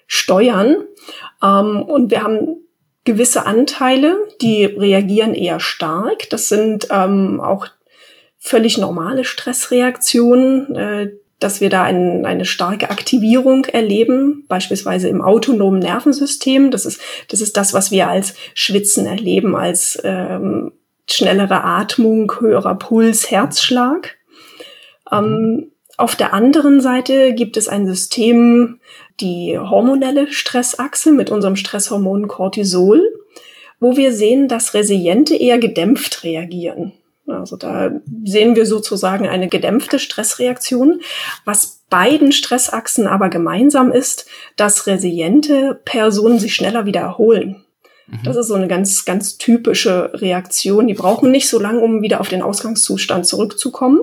[0.07, 0.76] steuern.
[1.42, 2.57] Ähm, und wir haben
[3.05, 6.28] gewisse Anteile, die reagieren eher stark.
[6.31, 7.66] Das sind ähm, auch
[8.38, 11.11] völlig normale Stressreaktionen, äh,
[11.42, 16.70] dass wir da ein, eine starke Aktivierung erleben, beispielsweise im autonomen Nervensystem.
[16.70, 20.72] Das ist, das ist das, was wir als Schwitzen erleben, als ähm,
[21.09, 24.16] schnellere Atmung, höherer Puls, Herzschlag.
[25.11, 28.81] Ähm, auf der anderen Seite gibt es ein System,
[29.20, 33.02] die hormonelle Stressachse mit unserem Stresshormon Cortisol,
[33.78, 36.92] wo wir sehen, dass Resiliente eher gedämpft reagieren.
[37.27, 37.91] Also da
[38.25, 41.01] sehen wir sozusagen eine gedämpfte Stressreaktion,
[41.45, 47.65] was beiden Stressachsen aber gemeinsam ist, dass resiliente Personen sich schneller wieder erholen.
[48.07, 48.21] Mhm.
[48.25, 50.87] Das ist so eine ganz, ganz typische Reaktion.
[50.87, 54.01] Die brauchen nicht so lange, um wieder auf den Ausgangszustand zurückzukommen.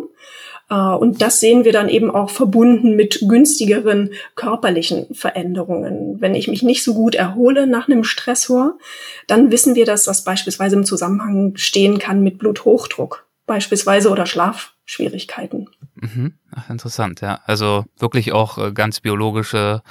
[0.70, 6.20] Äh, und das sehen wir dann eben auch verbunden mit günstigeren körperlichen Veränderungen.
[6.20, 8.78] Wenn ich mich nicht so gut erhole nach einem Stressor,
[9.28, 15.70] dann wissen wir, dass das beispielsweise im Zusammenhang stehen kann mit Bluthochdruck beispielsweise oder Schlafschwierigkeiten.
[16.02, 16.34] Mhm.
[16.56, 17.42] Ach, interessant, ja.
[17.46, 19.82] Also wirklich auch äh, ganz biologische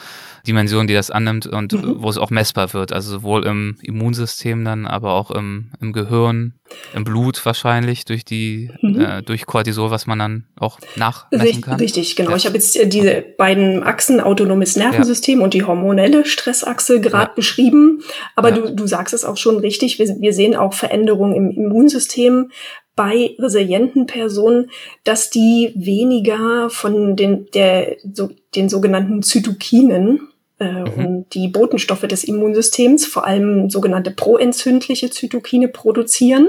[0.47, 1.97] Dimension, die das annimmt und mhm.
[1.99, 2.93] wo es auch messbar wird.
[2.93, 6.55] Also sowohl im Immunsystem dann, aber auch im, im Gehirn,
[6.95, 9.01] im Blut wahrscheinlich durch die, mhm.
[9.01, 11.79] äh, durch Cortisol, was man dann auch nachmessen kann.
[11.79, 12.31] Richtig, genau.
[12.31, 12.37] Ja.
[12.37, 15.45] Ich habe jetzt äh, diese beiden Achsen, autonomes Nervensystem ja.
[15.45, 17.35] und die hormonelle Stressachse gerade ja.
[17.35, 18.01] beschrieben.
[18.35, 19.99] Aber du, du sagst es auch schon richtig.
[19.99, 22.51] Wir, wir sehen auch Veränderungen im Immunsystem
[22.99, 24.73] bei resilienten Personen,
[25.05, 30.27] dass die weniger von den, der, so, den sogenannten Zytokinen
[30.59, 31.07] äh, mhm.
[31.07, 36.49] und die Botenstoffe des Immunsystems, vor allem sogenannte proentzündliche Zytokine produzieren.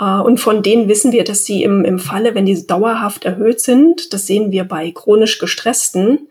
[0.00, 3.58] Uh, und von denen wissen wir, dass sie im, im Falle, wenn die dauerhaft erhöht
[3.58, 6.28] sind, das sehen wir bei chronisch gestressten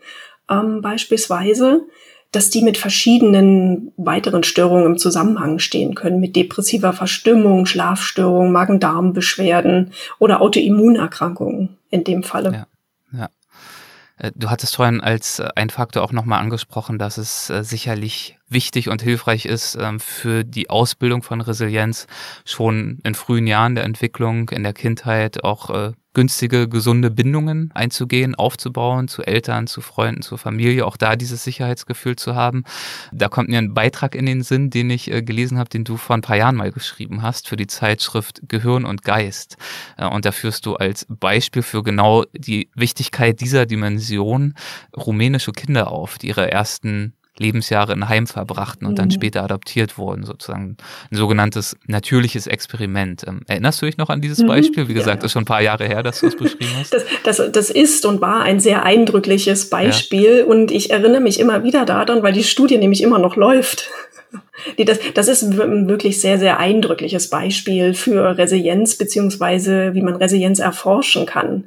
[0.50, 1.82] ähm, beispielsweise,
[2.32, 9.92] dass die mit verschiedenen weiteren Störungen im Zusammenhang stehen können, mit depressiver Verstimmung, Schlafstörungen, Magen-Darm-Beschwerden
[10.18, 12.52] oder Autoimmunerkrankungen in dem Falle.
[12.52, 12.66] Ja.
[14.18, 18.36] Äh, du hattest vorhin als äh, ein Faktor auch nochmal angesprochen, dass es äh, sicherlich
[18.48, 22.06] wichtig und hilfreich ist ähm, für die Ausbildung von Resilienz
[22.44, 29.06] schon in frühen Jahren der Entwicklung, in der Kindheit auch günstige, gesunde Bindungen einzugehen, aufzubauen,
[29.06, 32.64] zu Eltern, zu Freunden, zur Familie, auch da dieses Sicherheitsgefühl zu haben.
[33.12, 35.96] Da kommt mir ein Beitrag in den Sinn, den ich äh, gelesen habe, den du
[35.96, 39.58] vor ein paar Jahren mal geschrieben hast für die Zeitschrift Gehirn und Geist.
[39.96, 44.54] Äh, und da führst du als Beispiel für genau die Wichtigkeit dieser Dimension
[44.96, 48.96] rumänische Kinder auf, die ihre ersten Lebensjahre in Heim verbrachten und mhm.
[48.96, 50.76] dann später adoptiert wurden, sozusagen
[51.10, 53.24] ein sogenanntes natürliches Experiment.
[53.26, 54.48] Ähm, erinnerst du dich noch an dieses mhm.
[54.48, 54.88] Beispiel?
[54.88, 55.26] Wie gesagt, ja, ja.
[55.26, 56.92] ist schon ein paar Jahre her, dass du es beschrieben hast.
[56.92, 60.44] Das, das, das ist und war ein sehr eindrückliches Beispiel ja.
[60.44, 63.90] und ich erinnere mich immer wieder daran, weil die Studie nämlich immer noch läuft.
[64.84, 70.58] Das, das ist ein wirklich sehr, sehr eindrückliches Beispiel für Resilienz beziehungsweise wie man Resilienz
[70.58, 71.64] erforschen kann.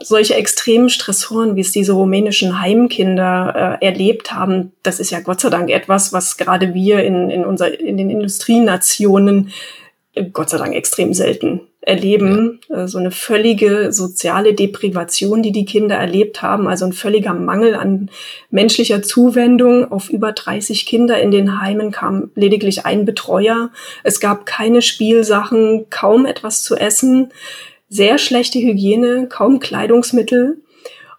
[0.00, 5.40] Solche extremen Stressoren, wie es diese rumänischen Heimkinder äh, erlebt haben, das ist ja Gott
[5.40, 9.50] sei Dank etwas, was gerade wir in, in, unser, in den Industrienationen
[10.14, 12.60] äh, Gott sei Dank extrem selten erleben.
[12.68, 12.84] Ja.
[12.84, 17.74] Äh, so eine völlige soziale Deprivation, die die Kinder erlebt haben, also ein völliger Mangel
[17.74, 18.10] an
[18.50, 19.90] menschlicher Zuwendung.
[19.90, 23.70] Auf über 30 Kinder in den Heimen kam lediglich ein Betreuer.
[24.04, 27.30] Es gab keine Spielsachen, kaum etwas zu essen
[27.88, 30.58] sehr schlechte Hygiene, kaum Kleidungsmittel.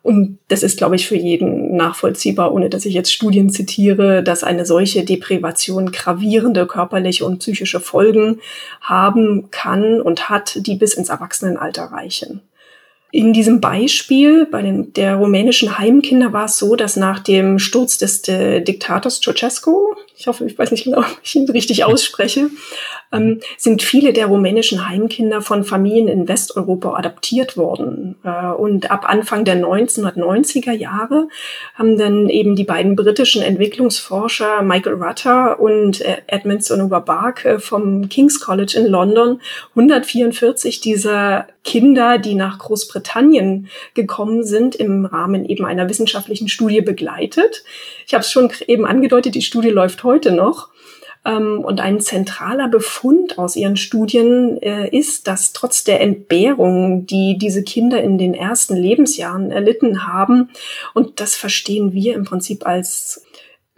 [0.02, 4.44] Und das ist, glaube ich, für jeden nachvollziehbar, ohne dass ich jetzt Studien zitiere, dass
[4.44, 8.40] eine solche Deprivation gravierende körperliche und psychische Folgen
[8.82, 12.42] haben kann und hat, die bis ins Erwachsenenalter reichen.
[13.12, 17.98] In diesem Beispiel bei den, der rumänischen Heimkinder war es so, dass nach dem Sturz
[17.98, 22.52] des de Diktators Ceausescu, ich hoffe, ich weiß nicht genau, ob ich ihn richtig ausspreche,
[23.12, 28.16] ähm, sind viele der rumänischen Heimkinder von Familien in Westeuropa adaptiert worden.
[28.24, 31.28] Äh, und ab Anfang der 1990er Jahre
[31.76, 37.60] haben dann eben die beiden britischen Entwicklungsforscher Michael Rutter und äh, Edmund Sonoba Bark äh,
[37.60, 39.42] vom King's College in London
[39.76, 47.64] 144 dieser Kinder, die nach Großbritannien gekommen sind, im Rahmen eben einer wissenschaftlichen Studie begleitet.
[48.08, 50.70] Ich habe es schon eben angedeutet, die Studie läuft heute noch.
[51.26, 57.38] Ähm, und ein zentraler Befund aus ihren Studien äh, ist, dass trotz der Entbehrung, die
[57.38, 60.50] diese Kinder in den ersten Lebensjahren erlitten haben,
[60.94, 63.26] und das verstehen wir im Prinzip als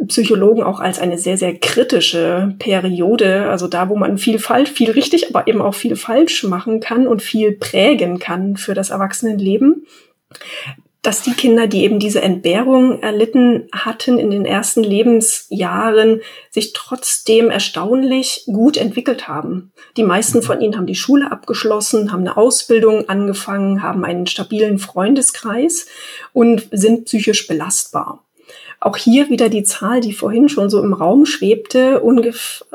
[0.07, 4.91] Psychologen auch als eine sehr, sehr kritische Periode, also da, wo man viel falsch, viel
[4.91, 9.85] richtig, aber eben auch viel falsch machen kann und viel prägen kann für das Erwachsenenleben
[11.01, 17.49] dass die Kinder, die eben diese Entbehrung erlitten hatten in den ersten Lebensjahren, sich trotzdem
[17.49, 19.71] erstaunlich gut entwickelt haben.
[19.97, 24.77] Die meisten von ihnen haben die Schule abgeschlossen, haben eine Ausbildung angefangen, haben einen stabilen
[24.77, 25.87] Freundeskreis
[26.33, 28.23] und sind psychisch belastbar.
[28.79, 32.67] Auch hier wieder die Zahl, die vorhin schon so im Raum schwebte, ungefähr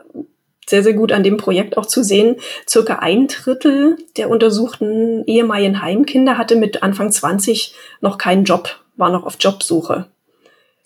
[0.69, 2.37] sehr, sehr gut an dem Projekt auch zu sehen.
[2.69, 9.11] Circa ein Drittel der untersuchten ehemaligen Heimkinder hatte mit Anfang 20 noch keinen Job, war
[9.11, 10.07] noch auf Jobsuche.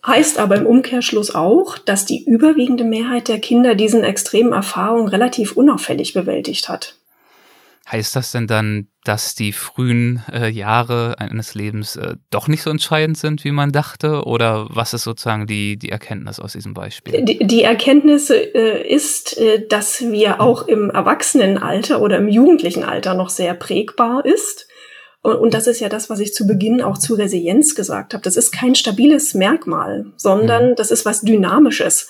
[0.07, 5.57] Heißt aber im Umkehrschluss auch, dass die überwiegende Mehrheit der Kinder diesen extremen Erfahrungen relativ
[5.57, 6.97] unauffällig bewältigt hat.
[7.90, 12.70] Heißt das denn dann, dass die frühen äh, Jahre eines Lebens äh, doch nicht so
[12.70, 14.24] entscheidend sind, wie man dachte?
[14.24, 17.24] Oder was ist sozusagen die, die Erkenntnis aus diesem Beispiel?
[17.24, 23.14] Die, die Erkenntnis äh, ist, äh, dass wir auch im Erwachsenenalter oder im jugendlichen Alter
[23.14, 24.68] noch sehr prägbar ist.
[25.22, 28.22] Und, und das ist ja das, was ich zu Beginn auch zu Resilienz gesagt habe.
[28.22, 30.74] Das ist kein stabiles Merkmal, sondern mhm.
[30.76, 32.09] das ist was Dynamisches.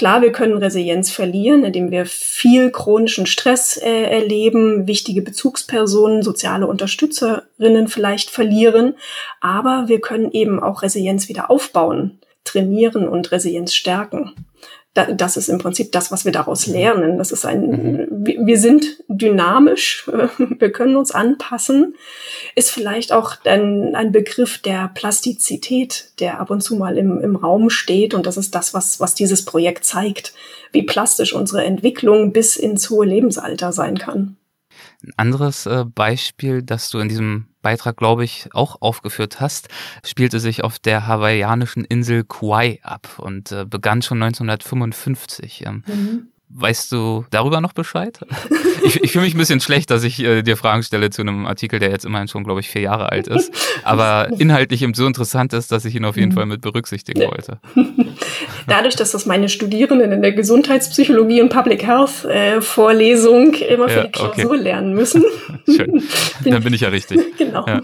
[0.00, 6.66] Klar, wir können Resilienz verlieren, indem wir viel chronischen Stress äh, erleben, wichtige Bezugspersonen, soziale
[6.66, 8.94] Unterstützerinnen vielleicht verlieren,
[9.42, 14.32] aber wir können eben auch Resilienz wieder aufbauen, trainieren und Resilienz stärken
[14.94, 17.16] das ist im Prinzip das, was wir daraus lernen.
[17.16, 18.46] Das ist ein, mhm.
[18.46, 21.94] wir sind dynamisch, wir können uns anpassen,
[22.56, 27.36] ist vielleicht auch ein, ein Begriff der Plastizität, der ab und zu mal im, im
[27.36, 28.14] Raum steht.
[28.14, 30.32] Und das ist das, was, was dieses Projekt zeigt,
[30.72, 34.36] wie plastisch unsere Entwicklung bis ins hohe Lebensalter sein kann.
[35.02, 39.68] Ein anderes äh, Beispiel, das du in diesem Beitrag, glaube ich, auch aufgeführt hast,
[40.04, 45.66] spielte sich auf der hawaiianischen Insel Kauai ab und äh, begann schon 1955.
[45.66, 46.28] Ähm, mhm.
[46.52, 48.18] Weißt du darüber noch Bescheid?
[48.82, 51.44] Ich, ich fühle mich ein bisschen schlecht, dass ich äh, dir Fragen stelle zu einem
[51.44, 53.52] Artikel, der jetzt immerhin schon, glaube ich, vier Jahre alt ist,
[53.84, 56.34] aber inhaltlich eben so interessant ist, dass ich ihn auf jeden mhm.
[56.34, 57.60] Fall mit berücksichtigen wollte.
[58.66, 63.96] Dadurch, dass das meine Studierenden in der Gesundheitspsychologie und Public Health äh, Vorlesung immer für
[63.96, 64.62] ja, die Klausur okay.
[64.62, 65.24] lernen müssen.
[65.66, 66.02] Schön.
[66.44, 67.36] Dann bin ich ja richtig.
[67.36, 67.66] Genau.
[67.66, 67.82] Ja.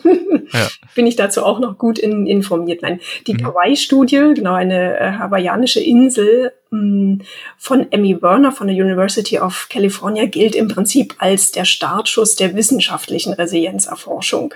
[0.52, 0.68] Ja.
[0.94, 2.82] Bin ich dazu auch noch gut in, informiert.
[2.82, 3.42] Nein, die mhm.
[3.42, 7.22] Kauai-Studie, genau eine äh, hawaiianische Insel, hm,
[7.56, 12.54] von Emmy Werner von der University of California gilt im Prinzip als der Startschuss der
[12.54, 14.54] wissenschaftlichen Resilienzerforschung.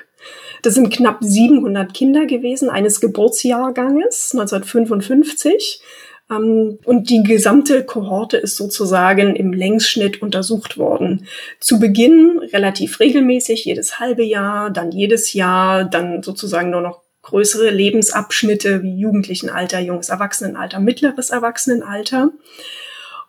[0.62, 5.80] Das sind knapp 700 Kinder gewesen, eines Geburtsjahrganges 1955.
[6.30, 11.26] Ähm, und die gesamte Kohorte ist sozusagen im Längsschnitt untersucht worden.
[11.58, 17.70] Zu Beginn relativ regelmäßig, jedes halbe Jahr, dann jedes Jahr, dann sozusagen nur noch größere
[17.70, 22.30] Lebensabschnitte wie Jugendlichenalter, junges Erwachsenenalter, mittleres Erwachsenenalter.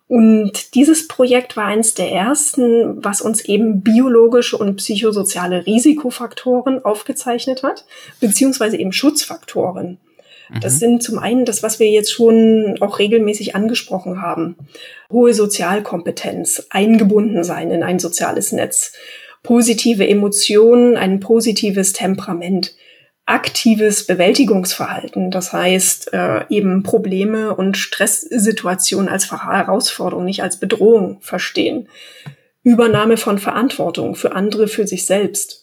[0.07, 7.63] Und dieses Projekt war eines der ersten, was uns eben biologische und psychosoziale Risikofaktoren aufgezeichnet
[7.63, 7.85] hat,
[8.19, 9.99] beziehungsweise eben Schutzfaktoren.
[10.59, 10.79] Das mhm.
[10.79, 14.55] sind zum einen das, was wir jetzt schon auch regelmäßig angesprochen haben.
[15.11, 18.93] Hohe Sozialkompetenz, eingebunden sein in ein soziales Netz,
[19.43, 22.75] positive Emotionen, ein positives Temperament,
[23.25, 25.31] aktives Bewältigungsverhalten.
[25.31, 31.87] Das heißt, äh, eben Probleme und Stresssituationen als Herausforderung, nicht als Bedrohung verstehen.
[32.63, 35.60] Übernahme von Verantwortung für andere, für sich selbst.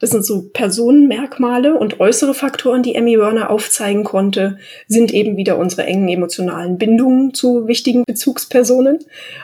[0.00, 4.58] Das sind so Personenmerkmale und äußere Faktoren, die Emmy Werner aufzeigen konnte,
[4.88, 8.98] sind eben wieder unsere engen emotionalen Bindungen zu wichtigen Bezugspersonen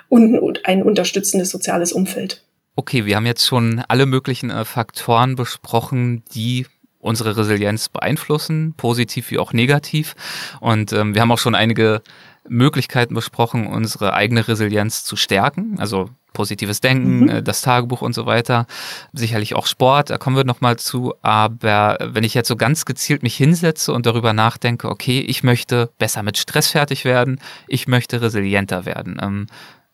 [0.09, 2.42] und ein unterstützendes soziales Umfeld.
[2.75, 6.66] Okay, wir haben jetzt schon alle möglichen äh, Faktoren besprochen, die
[6.99, 10.14] unsere Resilienz beeinflussen, positiv wie auch negativ.
[10.61, 12.03] Und ähm, wir haben auch schon einige
[12.48, 15.76] Möglichkeiten besprochen, unsere eigene Resilienz zu stärken.
[15.78, 17.28] Also positives Denken, mhm.
[17.28, 18.66] Äh, das Tagebuch und so weiter.
[19.12, 21.14] Sicherlich auch Sport, da kommen wir nochmal zu.
[21.22, 25.90] Aber wenn ich jetzt so ganz gezielt mich hinsetze und darüber nachdenke, okay, ich möchte
[25.98, 29.18] besser mit Stress fertig werden, ich möchte resilienter werden.
[29.20, 29.46] Ähm,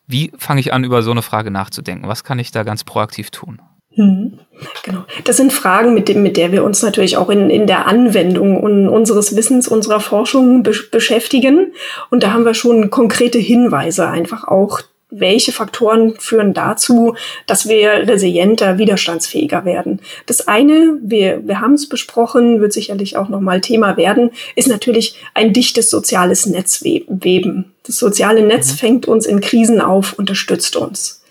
[0.06, 2.08] Wie fange ich an, über so eine Frage nachzudenken?
[2.08, 3.62] Was kann ich da ganz proaktiv tun?
[3.94, 4.38] Hm,
[4.84, 5.04] genau.
[5.24, 8.88] Das sind Fragen, mit, dem, mit der wir uns natürlich auch in, in der Anwendung
[8.88, 11.72] unseres Wissens, unserer Forschung be beschäftigen.
[12.10, 14.80] Und da haben wir schon konkrete Hinweise, einfach auch,
[15.14, 17.14] welche Faktoren führen dazu,
[17.46, 20.00] dass wir resilienter, widerstandsfähiger werden.
[20.24, 25.16] Das eine, wir, wir haben es besprochen, wird sicherlich auch nochmal Thema werden, ist natürlich
[25.34, 27.72] ein dichtes soziales Netzweben.
[27.82, 28.76] Das soziale Netz mhm.
[28.76, 31.21] fängt uns in Krisen auf, unterstützt uns.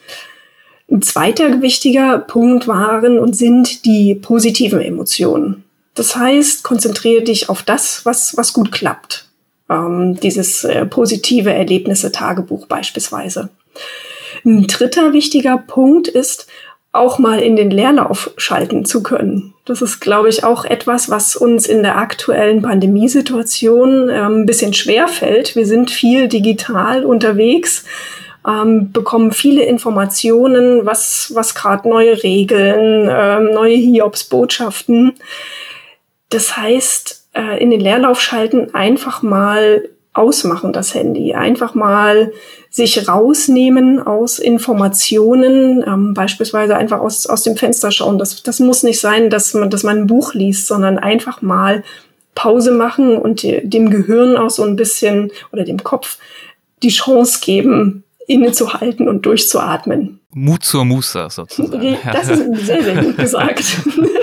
[0.91, 5.63] Ein zweiter wichtiger Punkt waren und sind die positiven Emotionen.
[5.93, 9.25] Das heißt, konzentriere dich auf das, was, was gut klappt.
[9.69, 13.49] Ähm, dieses äh, positive Erlebnisse-Tagebuch beispielsweise.
[14.45, 16.47] Ein dritter wichtiger Punkt ist,
[16.91, 19.54] auch mal in den Leerlauf schalten zu können.
[19.63, 24.73] Das ist, glaube ich, auch etwas, was uns in der aktuellen Pandemiesituation ähm, ein bisschen
[24.73, 25.56] schwer fällt.
[25.56, 27.86] Wir sind viel digital unterwegs
[28.47, 35.13] ähm, bekommen viele Informationen, was, was gerade neue Regeln, ähm, neue Hiobs-Botschaften.
[36.30, 42.34] Das heißt, äh, in den Leerlauf schalten, einfach mal ausmachen das Handy, einfach mal
[42.69, 48.17] sich rausnehmen aus Informationen, ähm, beispielsweise einfach aus, aus dem Fenster schauen.
[48.17, 51.84] Das, das muss nicht sein, dass man, dass man ein Buch liest, sondern einfach mal
[52.36, 56.17] Pause machen und dem Gehirn auch so ein bisschen oder dem Kopf
[56.82, 60.19] die Chance geben, innezuhalten und durchzuatmen.
[60.34, 61.97] Mut zur Muße sozusagen.
[62.12, 63.63] Das ist sehr, sehr gut gesagt.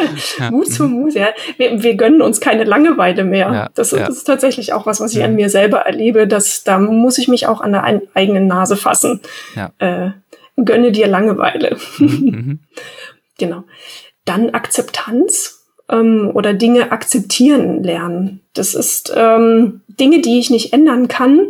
[0.51, 1.29] Mut zur Muße, ja.
[1.59, 3.53] Wir, wir, gönnen uns keine Langeweile mehr.
[3.53, 4.07] Ja, das, ja.
[4.07, 7.47] ist tatsächlich auch was, was ich an mir selber erlebe, dass da muss ich mich
[7.47, 7.85] auch an der
[8.15, 9.21] eigenen Nase fassen.
[9.55, 9.71] Ja.
[9.79, 10.13] Äh,
[10.65, 11.77] gönne dir Langeweile.
[11.99, 12.07] Mhm.
[12.09, 12.59] mhm.
[13.37, 13.65] genau.
[14.25, 18.41] Dann Akzeptanz ähm, oder Dinge akzeptieren lernen.
[18.55, 21.49] Das ist ähm, Dinge, die ich nicht ändern kann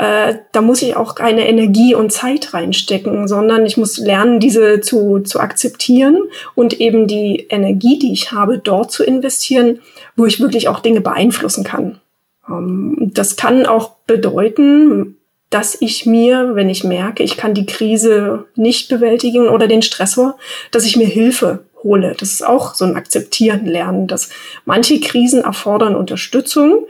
[0.00, 4.80] äh, da muss ich auch keine Energie und Zeit reinstecken, sondern ich muss lernen, diese
[4.80, 6.16] zu, zu akzeptieren
[6.54, 9.80] und eben die Energie, die ich habe, dort zu investieren,
[10.16, 12.00] wo ich wirklich auch Dinge beeinflussen kann.
[12.48, 15.18] Ähm, das kann auch bedeuten,
[15.50, 20.38] dass ich mir, wenn ich merke, ich kann die Krise nicht bewältigen oder den Stressor,
[20.70, 22.14] dass ich mir Hilfe hole.
[22.18, 24.30] Das ist auch so ein Akzeptieren lernen, dass
[24.64, 26.86] manche Krisen erfordern Unterstützung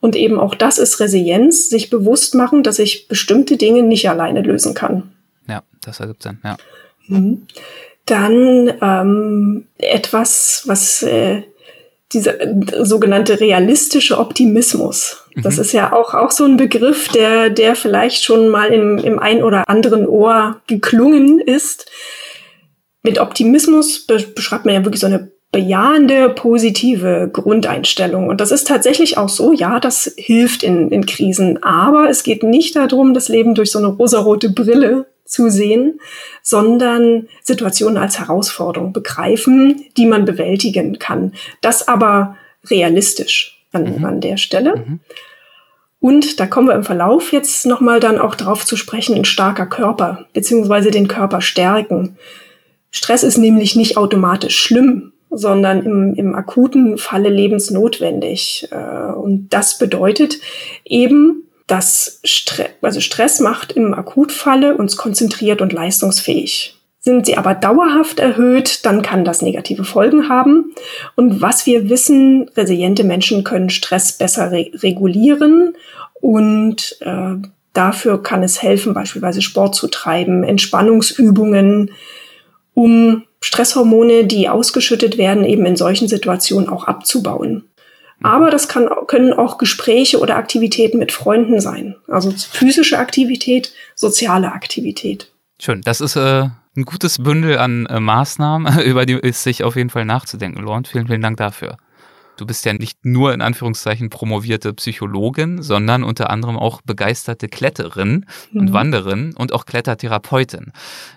[0.00, 4.40] und eben auch das ist Resilienz, sich bewusst machen, dass ich bestimmte Dinge nicht alleine
[4.40, 5.12] lösen kann.
[5.46, 6.56] Ja, das ergibt Sinn, ja.
[7.08, 7.46] Mhm.
[8.06, 11.42] Dann ähm, etwas, was äh,
[12.12, 15.24] dieser äh, sogenannte realistische Optimismus.
[15.36, 15.62] Das mhm.
[15.62, 19.42] ist ja auch, auch so ein Begriff, der, der vielleicht schon mal im, im ein
[19.42, 21.90] oder anderen Ohr geklungen ist.
[23.02, 28.28] Mit Optimismus beschreibt man ja wirklich so eine bejahende, positive Grundeinstellung.
[28.28, 31.62] Und das ist tatsächlich auch so, ja, das hilft in, in Krisen.
[31.62, 36.00] Aber es geht nicht darum, das Leben durch so eine rosarote Brille zu sehen,
[36.42, 41.34] sondern Situationen als Herausforderung begreifen, die man bewältigen kann.
[41.60, 42.36] Das aber
[42.68, 44.04] realistisch an, mhm.
[44.04, 44.76] an der Stelle.
[44.76, 45.00] Mhm.
[46.00, 49.66] Und da kommen wir im Verlauf jetzt nochmal dann auch drauf zu sprechen, ein starker
[49.66, 52.16] Körper, beziehungsweise den Körper stärken.
[52.90, 58.68] Stress ist nämlich nicht automatisch schlimm, sondern im, im akuten Falle lebensnotwendig.
[58.70, 60.38] Äh, und das bedeutet
[60.84, 66.76] eben, dass Stre also Stress macht im Akutfalle uns konzentriert und leistungsfähig.
[66.98, 70.74] Sind sie aber dauerhaft erhöht, dann kann das negative Folgen haben.
[71.16, 75.74] Und was wir wissen, resiliente Menschen können Stress besser re regulieren
[76.20, 77.36] und äh,
[77.72, 81.92] dafür kann es helfen, beispielsweise Sport zu treiben, Entspannungsübungen,
[82.74, 87.64] um Stresshormone, die ausgeschüttet werden, eben in solchen Situationen auch abzubauen.
[88.22, 91.96] Aber das kann, können auch Gespräche oder Aktivitäten mit Freunden sein.
[92.06, 95.30] Also physische Aktivität, soziale Aktivität.
[95.60, 95.80] Schön.
[95.82, 99.90] Das ist äh, ein gutes Bündel an äh, Maßnahmen, über die es sich auf jeden
[99.90, 100.88] Fall nachzudenken lohnt.
[100.88, 101.78] Vielen, vielen Dank dafür.
[102.40, 108.24] Du bist ja nicht nur in Anführungszeichen promovierte Psychologin, sondern unter anderem auch begeisterte Kletterin
[108.50, 108.60] mhm.
[108.60, 110.72] und Wanderin und auch Klettertherapeutin.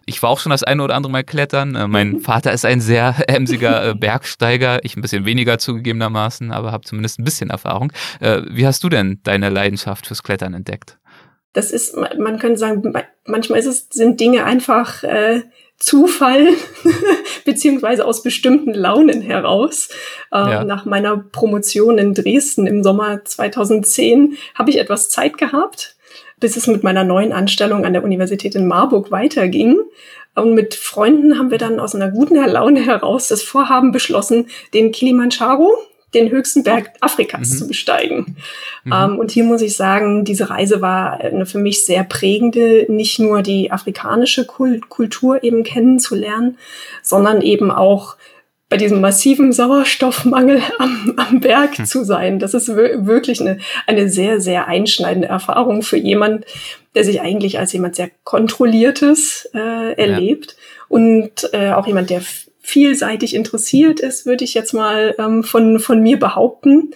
[0.05, 1.75] Ich war auch schon das eine oder andere Mal klettern.
[1.75, 2.19] Äh, mein mhm.
[2.19, 7.19] Vater ist ein sehr emsiger äh, Bergsteiger, ich ein bisschen weniger zugegebenermaßen, aber habe zumindest
[7.19, 7.93] ein bisschen Erfahrung.
[8.19, 10.97] Äh, wie hast du denn deine Leidenschaft fürs Klettern entdeckt?
[11.53, 12.91] Das ist, man könnte sagen,
[13.25, 15.43] manchmal ist es, sind Dinge einfach äh,
[15.77, 16.47] Zufall,
[17.45, 19.89] beziehungsweise aus bestimmten Launen heraus.
[20.31, 20.63] Äh, ja.
[20.63, 25.95] Nach meiner Promotion in Dresden im Sommer 2010 habe ich etwas Zeit gehabt,
[26.39, 29.79] bis es mit meiner neuen Anstellung an der Universität in Marburg weiterging.
[30.35, 34.91] Und mit Freunden haben wir dann aus einer guten Laune heraus das Vorhaben beschlossen, den
[34.91, 35.77] Kilimanjaro
[36.13, 37.57] den höchsten Berg Afrikas mhm.
[37.57, 38.37] zu besteigen.
[38.83, 38.93] Mhm.
[38.93, 43.19] Ähm, und hier muss ich sagen, diese Reise war eine für mich sehr prägende, nicht
[43.19, 46.57] nur die afrikanische Kultur eben kennenzulernen,
[47.01, 48.17] sondern eben auch
[48.73, 51.85] bei diesem massiven Sauerstoffmangel am, am Berg hm.
[51.85, 52.39] zu sein.
[52.39, 56.45] Das ist wirklich eine, eine sehr, sehr einschneidende Erfahrung für jemand,
[56.95, 60.85] der sich eigentlich als jemand sehr kontrolliertes äh, erlebt ja.
[60.89, 62.21] und äh, auch jemand, der
[62.63, 66.91] vielseitig interessiert ist, würde ich jetzt mal ähm, von, von mir behaupten.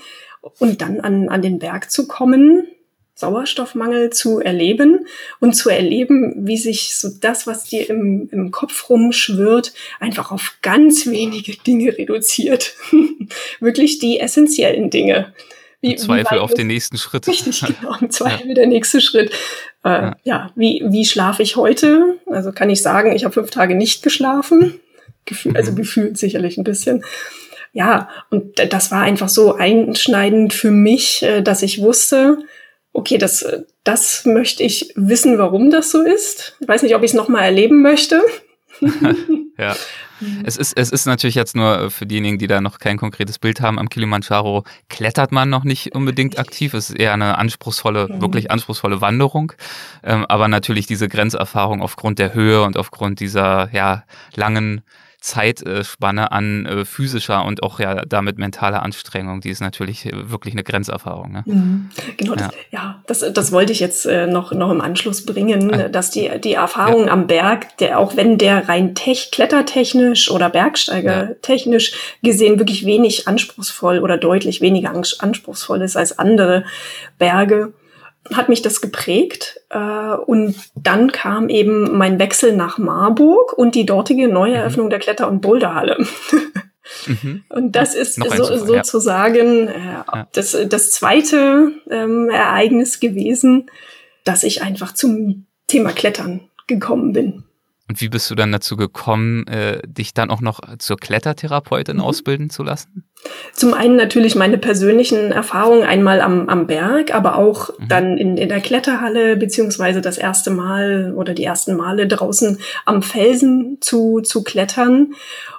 [0.60, 2.68] Und dann an, an den Berg zu kommen,
[3.16, 5.08] Sauerstoffmangel zu erleben
[5.40, 10.58] und zu erleben, wie sich so das, was dir im, im Kopf rumschwirrt, einfach auf
[10.62, 12.76] ganz wenige Dinge reduziert.
[13.60, 15.34] Wirklich die essentiellen Dinge.
[15.82, 17.28] Wie, Im Zweifel auf den nächsten Schritt.
[17.28, 17.96] Richtig, genau.
[18.00, 18.54] Im Zweifel ja.
[18.54, 19.32] der nächste Schritt.
[19.84, 20.18] Äh, ja.
[20.24, 22.20] ja, wie, wie schlafe ich heute?
[22.28, 24.80] Also kann ich sagen, ich habe fünf Tage nicht geschlafen.
[25.28, 27.04] Gefühl, also gefühlt sicherlich ein bisschen.
[27.74, 32.40] Ja, und das war einfach so einschneidend für mich, äh, dass ich wusste,
[32.94, 33.46] okay, das,
[33.84, 36.58] das möchte ich wissen, warum das so ist.
[36.60, 38.24] Ich weiß nicht, ob ich es nochmal erleben möchte.
[39.58, 39.76] ja.
[40.44, 43.62] Es ist, es ist natürlich jetzt nur für diejenigen, die da noch kein konkretes Bild
[43.62, 46.74] haben, am Kilimanjaro klettert man noch nicht unbedingt aktiv.
[46.74, 49.54] Es ist eher eine anspruchsvolle, wirklich anspruchsvolle Wanderung.
[50.04, 54.06] Ähm, aber natürlich diese Grenzerfahrung aufgrund der Höhe und aufgrund dieser ja,
[54.36, 54.82] langen
[55.20, 60.54] Zeitspanne an äh, physischer und auch ja damit mentaler Anstrengung, die ist natürlich äh, wirklich
[60.54, 61.32] eine Grenzerfahrung.
[61.32, 61.44] Ne?
[61.46, 61.90] Mhm.
[62.18, 62.38] Genau, ja.
[62.38, 65.90] Das, ja, das, das wollte ich jetzt äh, noch, noch im Anschluss bringen, ah.
[65.90, 67.12] dass die, die Erfahrung ja.
[67.12, 71.98] am Berg, der auch wenn der rein tech, klettertechnisch oder bergsteigertechnisch ja.
[72.30, 76.64] gesehen wirklich wenig anspruchsvoll oder deutlich weniger anspruchsvoll ist als andere
[77.18, 77.74] Berge,
[78.34, 79.62] hat mich das geprägt.
[79.70, 84.92] Äh, und dann kam eben mein Wechsel nach Marburg und die dortige Neueröffnung mhm.
[84.92, 85.98] der Kletter- und Boulderhalle.
[87.06, 87.44] Mhm.
[87.50, 90.22] Und das ist so, Zufall, sozusagen ja.
[90.22, 93.70] Äh, das, das zweite ähm, Ereignis gewesen,
[94.24, 97.44] dass ich einfach zum Thema Klettern gekommen bin.
[97.90, 102.04] Und wie bist du dann dazu gekommen, äh, dich dann auch noch zur Klettertherapeutin mhm.
[102.04, 103.06] ausbilden zu lassen?
[103.54, 107.88] Zum einen natürlich meine persönlichen Erfahrungen einmal am, am Berg, aber auch mhm.
[107.88, 113.02] dann in, in der Kletterhalle, beziehungsweise das erste Mal oder die ersten Male draußen am
[113.02, 115.14] Felsen zu, zu klettern.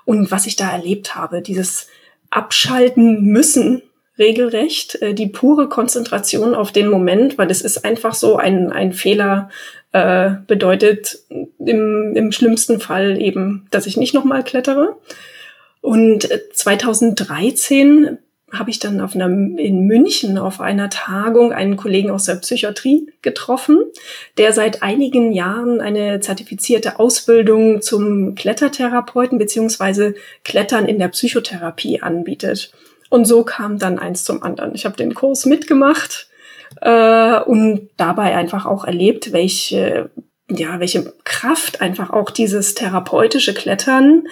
[0.05, 1.89] Und was ich da erlebt habe, dieses
[2.31, 3.83] Abschalten müssen
[4.19, 8.93] regelrecht, äh, die pure Konzentration auf den Moment, weil es ist einfach so ein, ein
[8.93, 9.51] Fehler
[9.93, 11.21] äh, bedeutet
[11.59, 14.97] im, im schlimmsten Fall eben, dass ich nicht nochmal klettere.
[15.81, 18.17] Und 2013 äh,
[18.51, 23.13] habe ich dann auf einer, in München auf einer Tagung einen Kollegen aus der Psychiatrie
[23.21, 23.79] getroffen,
[24.39, 30.15] der seit einigen Jahren eine zertifizierte Ausbildung zum Klettertherapeuten beziehungsweise
[30.45, 32.73] Klettern in der Psychotherapie anbietet.
[33.11, 34.75] Und so kam dann eins zum anderen.
[34.75, 36.29] Ich habe den Kurs mitgemacht
[36.81, 40.11] äh, und dabei einfach auch erlebt, welche,
[40.51, 44.29] ja, welche Kraft einfach auch dieses therapeutische Klettern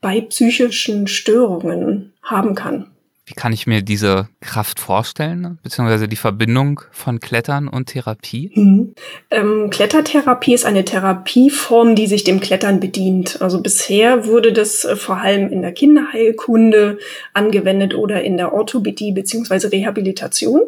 [0.00, 2.90] bei psychischen Störungen haben kann.
[3.28, 8.50] Wie kann ich mir diese Kraft vorstellen, beziehungsweise die Verbindung von Klettern und Therapie?
[8.54, 8.94] Mhm.
[9.30, 13.42] Ähm, Klettertherapie ist eine Therapieform, die sich dem Klettern bedient.
[13.42, 16.96] Also bisher wurde das äh, vor allem in der Kinderheilkunde
[17.34, 20.62] angewendet oder in der Orthopädie beziehungsweise Rehabilitation.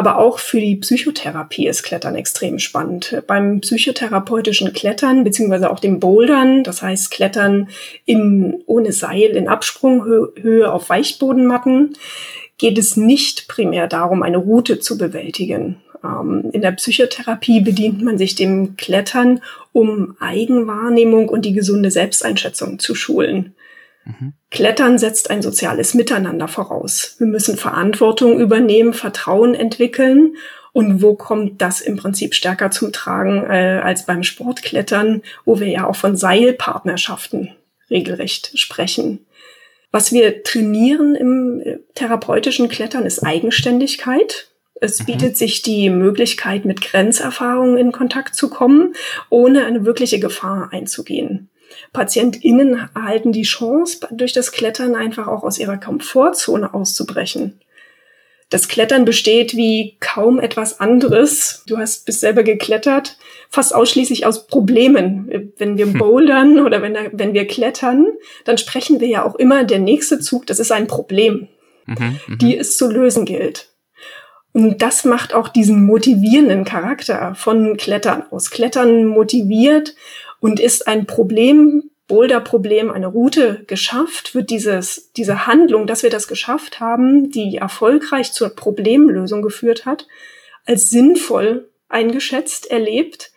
[0.00, 3.22] Aber auch für die Psychotherapie ist Klettern extrem spannend.
[3.26, 7.68] Beim psychotherapeutischen Klettern beziehungsweise auch dem Bouldern, das heißt Klettern
[8.06, 11.98] in, ohne Seil in Absprunghöhe auf Weichbodenmatten,
[12.56, 15.76] geht es nicht primär darum, eine Route zu bewältigen.
[16.02, 19.42] Ähm, in der Psychotherapie bedient man sich dem Klettern,
[19.72, 23.54] um Eigenwahrnehmung und die gesunde Selbsteinschätzung zu schulen.
[24.04, 24.34] Mhm.
[24.50, 27.16] Klettern setzt ein soziales Miteinander voraus.
[27.18, 30.36] Wir müssen Verantwortung übernehmen, Vertrauen entwickeln.
[30.72, 35.66] Und wo kommt das im Prinzip stärker zum Tragen äh, als beim Sportklettern, wo wir
[35.66, 37.50] ja auch von Seilpartnerschaften
[37.90, 39.26] regelrecht sprechen.
[39.90, 44.48] Was wir trainieren im äh, therapeutischen Klettern ist Eigenständigkeit.
[44.80, 45.06] Es mhm.
[45.06, 48.94] bietet sich die Möglichkeit, mit Grenzerfahrungen in Kontakt zu kommen,
[49.28, 51.50] ohne eine wirkliche Gefahr einzugehen.
[51.92, 57.60] PatientInnen erhalten die Chance, durch das Klettern einfach auch aus ihrer Komfortzone auszubrechen.
[58.50, 61.62] Das Klettern besteht wie kaum etwas anderes.
[61.68, 63.16] Du hast bis selber geklettert,
[63.48, 65.52] fast ausschließlich aus Problemen.
[65.56, 65.98] Wenn wir hm.
[65.98, 68.08] bouldern oder wenn, wenn wir klettern,
[68.44, 71.46] dann sprechen wir ja auch immer, der nächste Zug, das ist ein Problem,
[71.86, 72.38] mhm, mhm.
[72.38, 73.68] die es zu lösen gilt.
[74.52, 78.50] Und das macht auch diesen motivierenden Charakter von Klettern aus.
[78.50, 79.94] Klettern motiviert
[80.40, 86.26] und ist ein Problem Boulder-Problem eine Route geschafft, wird dieses, diese Handlung, dass wir das
[86.26, 90.08] geschafft haben, die erfolgreich zur Problemlösung geführt hat,
[90.66, 93.30] als sinnvoll eingeschätzt, erlebt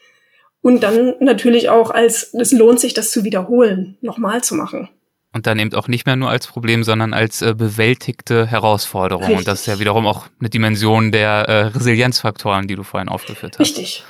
[0.61, 4.89] und dann natürlich auch als, es lohnt sich, das zu wiederholen, nochmal zu machen.
[5.33, 9.23] Und dann eben auch nicht mehr nur als Problem, sondern als äh, bewältigte Herausforderung.
[9.23, 9.39] Richtig.
[9.39, 13.53] Und das ist ja wiederum auch eine Dimension der äh, Resilienzfaktoren, die du vorhin aufgeführt
[13.53, 13.59] hast.
[13.59, 14.03] Richtig.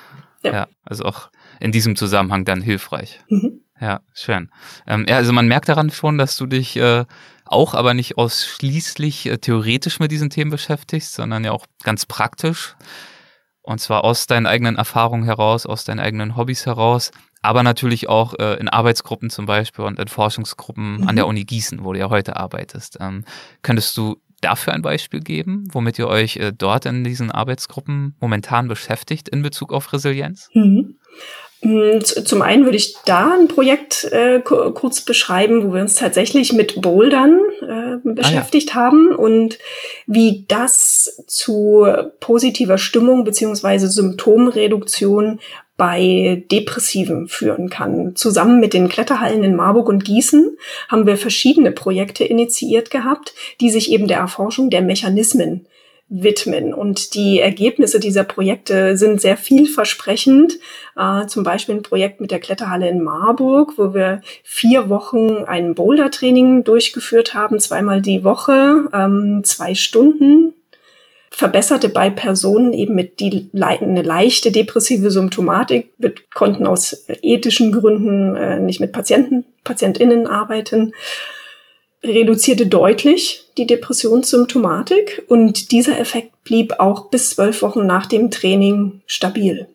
[0.43, 0.51] Ja.
[0.51, 1.29] ja also auch
[1.59, 3.21] in diesem Zusammenhang dann hilfreich.
[3.29, 3.61] Mhm.
[3.79, 4.49] Ja, schön.
[4.87, 7.05] Ähm, ja, also man merkt daran schon, dass du dich äh,
[7.45, 12.75] auch aber nicht ausschließlich äh, theoretisch mit diesen Themen beschäftigst, sondern ja auch ganz praktisch.
[13.61, 18.33] Und zwar aus deinen eigenen Erfahrungen heraus, aus deinen eigenen Hobbys heraus, aber natürlich auch
[18.39, 21.07] äh, in Arbeitsgruppen zum Beispiel und in Forschungsgruppen mhm.
[21.07, 22.97] an der Uni Gießen, wo du ja heute arbeitest.
[22.99, 23.25] Ähm,
[23.61, 28.67] könntest du dafür ein Beispiel geben, womit ihr euch äh, dort in diesen Arbeitsgruppen momentan
[28.67, 30.49] beschäftigt in Bezug auf Resilienz?
[30.53, 30.95] Mhm.
[31.63, 36.51] Mm, zum einen würde ich da ein Projekt äh, kurz beschreiben, wo wir uns tatsächlich
[36.51, 38.85] mit Bouldern äh, beschäftigt ah, ja.
[38.85, 39.59] haben und
[40.05, 41.87] wie das zu
[42.19, 45.39] positiver Stimmung beziehungsweise Symptomreduktion
[45.77, 48.15] bei Depressiven führen kann.
[48.15, 50.57] Zusammen mit den Kletterhallen in Marburg und Gießen
[50.87, 55.65] haben wir verschiedene Projekte initiiert gehabt, die sich eben der Erforschung der Mechanismen
[56.09, 56.73] widmen.
[56.73, 60.59] Und die Ergebnisse dieser Projekte sind sehr vielversprechend.
[60.95, 65.75] Äh, zum Beispiel ein Projekt mit der Kletterhalle in Marburg, wo wir vier Wochen ein
[65.75, 70.53] Boulder-Training durchgeführt haben, zweimal die Woche, ähm, zwei Stunden.
[71.31, 75.91] Verbesserte bei Personen eben mit die eine leichte depressive Symptomatik.
[75.97, 80.93] Wir konnten aus ethischen Gründen äh, nicht mit Patienten, PatientInnen arbeiten
[82.03, 89.01] reduzierte deutlich die Depressionssymptomatik und dieser Effekt blieb auch bis zwölf Wochen nach dem Training
[89.05, 89.67] stabil.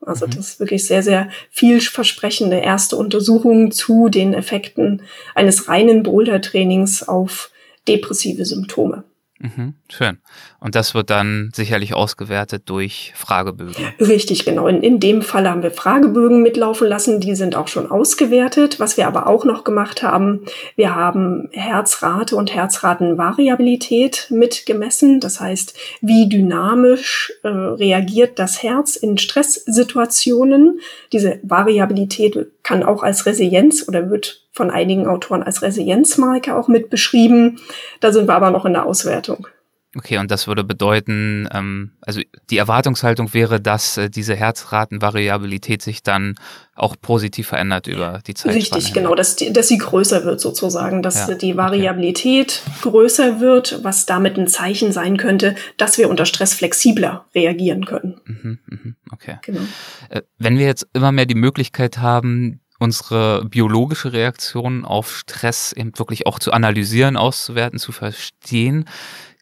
[0.00, 0.30] Also mhm.
[0.30, 5.02] das ist wirklich sehr, sehr vielversprechende erste Untersuchung zu den Effekten
[5.34, 7.50] eines reinen Boulder-Trainings auf
[7.86, 9.04] depressive Symptome.
[9.44, 10.16] Mhm, schön.
[10.58, 13.74] Und das wird dann sicherlich ausgewertet durch Fragebögen.
[14.00, 14.66] Richtig, genau.
[14.68, 17.20] In, in dem Fall haben wir Fragebögen mitlaufen lassen.
[17.20, 18.80] Die sind auch schon ausgewertet.
[18.80, 25.20] Was wir aber auch noch gemacht haben, wir haben Herzrate und Herzratenvariabilität mitgemessen.
[25.20, 30.80] Das heißt, wie dynamisch äh, reagiert das Herz in Stresssituationen.
[31.12, 36.88] Diese Variabilität kann auch als Resilienz oder wird von einigen Autoren als Resilienzmarke auch mit
[36.88, 37.58] beschrieben.
[38.00, 39.48] Da sind wir aber noch in der Auswertung.
[39.96, 46.02] Okay, und das würde bedeuten, ähm, also die Erwartungshaltung wäre, dass äh, diese Herzratenvariabilität sich
[46.02, 46.34] dann
[46.74, 48.54] auch positiv verändert über die Zeit.
[48.54, 52.90] Richtig, genau, dass, die, dass sie größer wird sozusagen, dass ja, die Variabilität okay.
[52.90, 58.20] größer wird, was damit ein Zeichen sein könnte, dass wir unter Stress flexibler reagieren können.
[58.24, 59.38] Mhm, mh, okay.
[59.42, 59.60] Genau.
[60.08, 65.98] Äh, wenn wir jetzt immer mehr die Möglichkeit haben, unsere biologische Reaktion auf Stress eben
[65.98, 68.84] wirklich auch zu analysieren, auszuwerten, zu verstehen.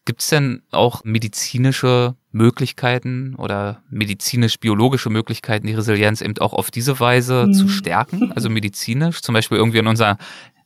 [0.05, 6.99] Gibt es denn auch medizinische Möglichkeiten oder medizinisch-biologische Möglichkeiten, die Resilienz eben auch auf diese
[6.99, 7.53] Weise mhm.
[7.53, 8.33] zu stärken?
[8.35, 10.19] Also medizinisch, zum Beispiel irgendwie in unser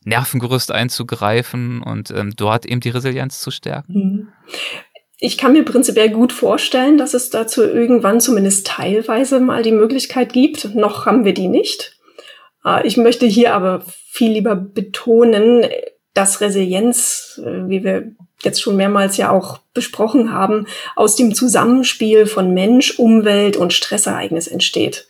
[0.05, 3.93] Nervengerüst einzugreifen und ähm, dort eben die Resilienz zu stärken?
[3.93, 4.27] Mhm.
[5.19, 10.31] Ich kann mir prinzipiell gut vorstellen, dass es dazu irgendwann zumindest teilweise mal die Möglichkeit
[10.31, 10.75] gibt.
[10.75, 11.96] Noch haben wir die nicht.
[12.67, 15.65] Ah, ich möchte hier aber viel lieber betonen,
[16.13, 18.11] dass Resilienz, äh, wie wir
[18.43, 24.47] jetzt schon mehrmals ja auch besprochen haben, aus dem Zusammenspiel von Mensch, Umwelt und Stressereignis
[24.47, 25.07] entsteht.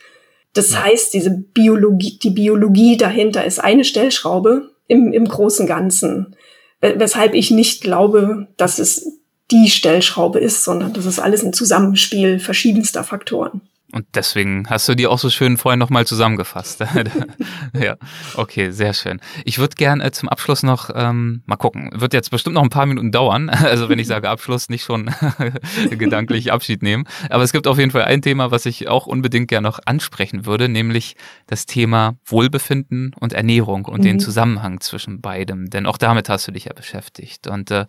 [0.54, 0.84] Das ja.
[0.84, 6.36] heißt, diese Biologie, die Biologie dahinter ist eine Stellschraube im, im großen Ganzen.
[6.82, 9.18] Weshalb ich nicht glaube, dass es
[9.50, 13.62] die Stellschraube ist, sondern das ist alles ein Zusammenspiel verschiedenster Faktoren.
[13.94, 16.84] Und deswegen hast du die auch so schön vorhin nochmal zusammengefasst.
[17.74, 17.96] ja,
[18.36, 19.22] okay, sehr schön.
[19.46, 21.92] Ich würde gern äh, zum Abschluss noch ähm, mal gucken.
[21.94, 23.52] Wird jetzt bestimmt noch ein paar Minuten dauern.
[23.68, 25.14] Also wenn ich sage Abschluss, nicht schon
[25.90, 27.04] gedanklich Abschied nehmen.
[27.30, 30.46] Aber es gibt auf jeden Fall ein Thema, was ich auch unbedingt gern noch ansprechen
[30.46, 31.16] würde, nämlich
[31.48, 34.04] das Thema Wohlbefinden und Ernährung und mhm.
[34.04, 35.70] den Zusammenhang zwischen beidem.
[35.70, 37.48] Denn auch damit hast du dich ja beschäftigt.
[37.48, 37.86] Und äh,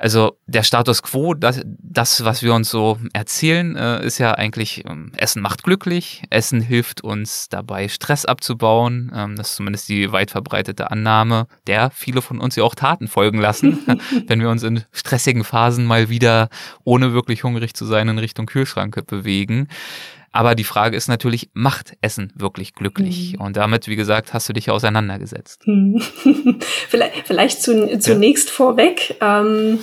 [0.00, 4.84] also der Status quo, das, das was wir uns so erzählen, äh, ist ja eigentlich,
[4.88, 9.12] ähm, Essen macht glücklich, Essen hilft uns dabei, Stress abzubauen.
[9.14, 13.08] Ähm, das ist zumindest die weit verbreitete Annahme, der viele von uns ja auch Taten
[13.08, 13.78] folgen lassen,
[14.26, 16.48] wenn wir uns in stressigen Phasen mal wieder,
[16.82, 19.68] ohne wirklich hungrig zu sein, in Richtung Kühlschrank bewegen.
[20.32, 23.34] Aber die Frage ist natürlich, macht Essen wirklich glücklich?
[23.34, 23.44] Mhm.
[23.44, 25.66] Und damit, wie gesagt, hast du dich auseinandergesetzt.
[25.66, 26.00] Mhm.
[26.88, 28.54] vielleicht, vielleicht zu, zunächst ja.
[28.54, 29.80] vorweg, ähm,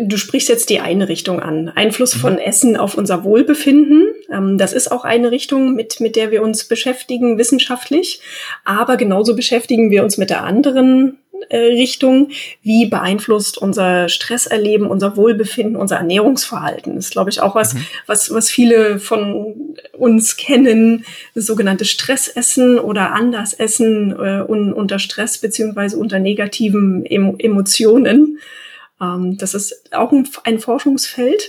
[0.00, 1.70] du sprichst jetzt die eine Richtung an.
[1.70, 2.20] Einfluss mhm.
[2.20, 4.08] von Essen auf unser Wohlbefinden.
[4.30, 8.20] Ähm, das ist auch eine Richtung, mit, mit der wir uns beschäftigen wissenschaftlich.
[8.66, 11.18] Aber genauso beschäftigen wir uns mit der anderen
[11.50, 12.30] Richtung.
[12.62, 16.94] Wie beeinflusst unser Stresserleben, unser Wohlbefinden, unser Ernährungsverhalten?
[16.96, 17.84] Das ist, glaube ich, auch was, mhm.
[18.06, 21.04] was, was viele von uns kennen.
[21.34, 28.38] Das sogenannte Stressessen oder Andersessen äh, un, unter Stress beziehungsweise unter negativen Emo Emotionen.
[29.00, 31.48] Ähm, das ist auch ein, ein Forschungsfeld.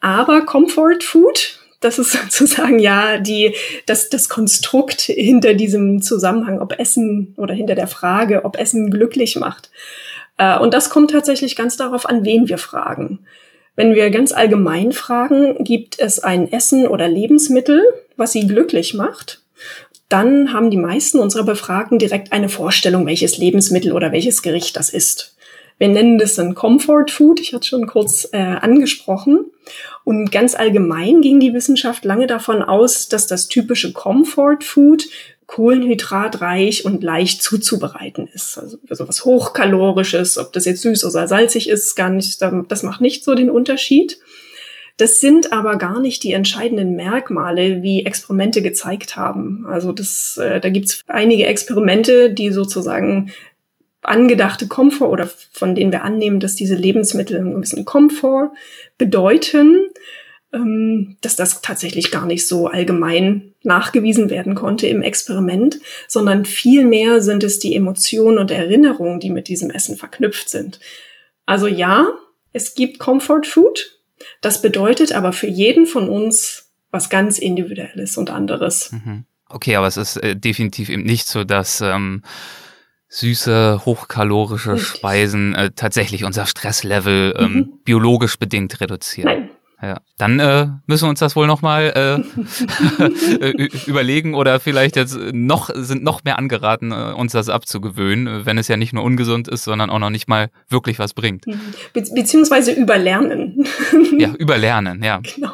[0.00, 3.54] Aber Comfort Food, das ist sozusagen ja die,
[3.86, 9.36] das, das Konstrukt hinter diesem Zusammenhang, ob Essen oder hinter der Frage, ob Essen glücklich
[9.36, 9.70] macht.
[10.36, 13.20] Äh, und das kommt tatsächlich ganz darauf an, wen wir fragen.
[13.76, 17.84] Wenn wir ganz allgemein fragen, gibt es ein Essen oder Lebensmittel,
[18.16, 19.42] was sie glücklich macht,
[20.08, 24.88] dann haben die meisten unserer Befragten direkt eine Vorstellung, welches Lebensmittel oder welches Gericht das
[24.88, 25.36] ist.
[25.78, 29.50] Wir nennen das dann Comfort Food, ich hatte schon kurz äh, angesprochen.
[30.04, 35.06] Und ganz allgemein ging die Wissenschaft lange davon aus, dass das typische Comfort Food
[35.46, 38.58] kohlenhydratreich und leicht zuzubereiten ist.
[38.58, 43.00] Also so was hochkalorisches, ob das jetzt süß oder salzig ist, gar nicht, das macht
[43.00, 44.18] nicht so den Unterschied.
[44.98, 49.64] Das sind aber gar nicht die entscheidenden Merkmale, wie Experimente gezeigt haben.
[49.66, 53.30] Also das, äh, da gibt's einige Experimente, die sozusagen
[54.02, 58.50] angedachte Komfort oder von denen wir annehmen, dass diese Lebensmittel einen gewissen Komfort
[58.96, 59.88] bedeuten,
[60.52, 67.20] ähm, dass das tatsächlich gar nicht so allgemein nachgewiesen werden konnte im Experiment, sondern vielmehr
[67.20, 70.80] sind es die Emotionen und Erinnerungen, die mit diesem Essen verknüpft sind.
[71.44, 72.08] Also ja,
[72.52, 73.98] es gibt Comfort Food.
[74.40, 78.92] Das bedeutet aber für jeden von uns was ganz Individuelles und anderes.
[78.92, 79.24] Mhm.
[79.48, 82.22] Okay, aber es ist äh, definitiv eben nicht so, dass ähm,
[83.08, 84.88] süße, hochkalorische Richtig.
[84.88, 87.72] Speisen äh, tatsächlich unser Stresslevel ähm, mhm.
[87.84, 89.26] biologisch bedingt reduzieren.
[89.26, 89.50] Nein.
[89.80, 92.24] Ja, dann äh, müssen wir uns das wohl nochmal
[92.98, 98.58] äh, überlegen oder vielleicht jetzt noch sind noch mehr angeraten, äh, uns das abzugewöhnen, wenn
[98.58, 101.46] es ja nicht nur ungesund ist, sondern auch noch nicht mal wirklich was bringt.
[101.46, 101.60] Mhm.
[101.92, 103.64] Be beziehungsweise überlernen.
[104.18, 105.20] ja, überlernen, ja.
[105.20, 105.52] Genau.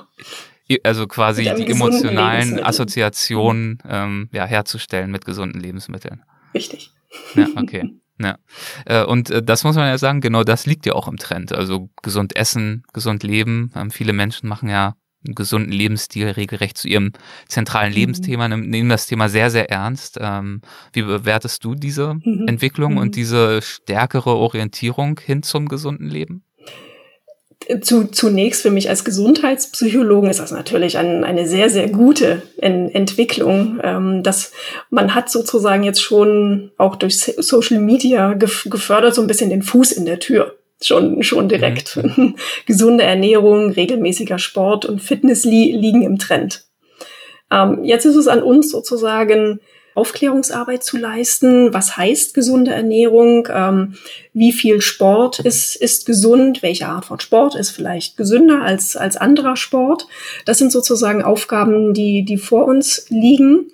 [0.83, 6.23] Also quasi die emotionalen Assoziationen ähm, ja, herzustellen mit gesunden Lebensmitteln.
[6.55, 6.91] Richtig.
[7.35, 7.91] Ja, okay.
[8.21, 8.39] Ja.
[8.87, 11.53] Äh, und äh, das muss man ja sagen, genau das liegt ja auch im Trend.
[11.53, 13.73] Also gesund essen, gesund leben.
[13.75, 14.95] Ähm, viele Menschen machen ja
[15.27, 17.13] einen gesunden Lebensstil regelrecht zu ihrem
[17.49, 17.97] zentralen mhm.
[17.97, 20.19] Lebensthema, nehmen das Thema sehr, sehr ernst.
[20.21, 20.61] Ähm,
[20.93, 22.45] wie bewertest du diese mhm.
[22.47, 23.13] Entwicklung und mhm.
[23.13, 26.45] diese stärkere Orientierung hin zum gesunden Leben?
[27.81, 32.91] Zu, zunächst für mich als Gesundheitspsychologen ist das natürlich ein, eine sehr, sehr gute en
[32.91, 33.81] Entwicklung.
[33.83, 34.53] Ähm, dass
[34.91, 39.63] man hat sozusagen jetzt schon auch durch Social Media gef gefördert so ein bisschen den
[39.63, 40.57] Fuß in der Tür.
[40.83, 41.97] Schon, schon direkt.
[41.97, 42.37] Mhm.
[42.67, 46.65] Gesunde Ernährung, regelmäßiger Sport und Fitness li liegen im Trend.
[47.51, 49.61] Ähm, jetzt ist es an uns sozusagen,
[49.95, 51.73] Aufklärungsarbeit zu leisten.
[51.73, 53.49] Was heißt gesunde Ernährung?
[53.51, 53.95] Ähm,
[54.33, 56.63] wie viel Sport ist, ist gesund?
[56.63, 60.07] Welche Art von Sport ist vielleicht gesünder als, als anderer Sport?
[60.47, 63.71] Das sind sozusagen Aufgaben, die, die vor uns liegen.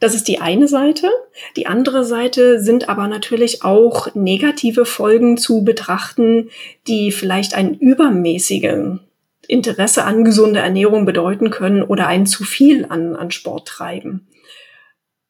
[0.00, 1.08] Das ist die eine Seite.
[1.56, 6.50] Die andere Seite sind aber natürlich auch negative Folgen zu betrachten,
[6.88, 9.00] die vielleicht einen übermäßigen
[9.46, 14.26] Interesse an gesunder Ernährung bedeuten können oder ein zu viel an, an Sport treiben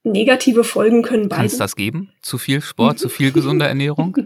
[0.05, 1.36] negative Folgen können beide.
[1.40, 2.11] Kann es das geben?
[2.20, 4.16] Zu viel Sport, zu viel gesunde Ernährung?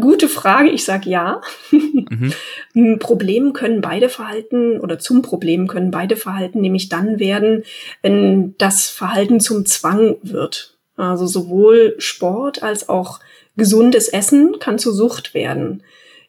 [0.00, 1.42] Gute Frage, ich sag ja.
[1.70, 2.32] mhm.
[2.74, 7.64] Ein Problem können beide Verhalten oder zum Problem können beide Verhalten nämlich dann werden,
[8.02, 10.76] wenn das Verhalten zum Zwang wird.
[10.96, 13.20] Also sowohl Sport als auch
[13.56, 15.82] gesundes Essen kann zur Sucht werden.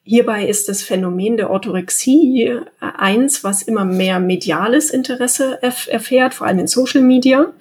[0.09, 6.47] Hierbei ist das Phänomen der Orthorexie äh, eins, was immer mehr mediales Interesse erfährt, vor
[6.47, 7.51] allem in Social Media,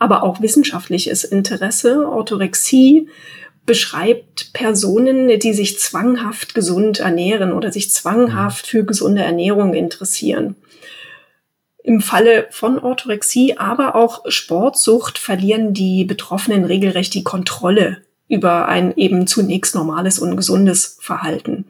[0.00, 2.08] aber auch wissenschaftliches Interesse.
[2.08, 3.08] Orthorexie
[3.66, 10.56] beschreibt Personen, die sich zwanghaft gesund ernähren oder sich zwanghaft für gesunde Ernährung interessieren.
[11.84, 18.02] Im Falle von Orthorexie, aber auch Sportsucht verlieren die Betroffenen regelrecht die Kontrolle
[18.32, 21.66] über ein eben zunächst normales und gesundes Verhalten.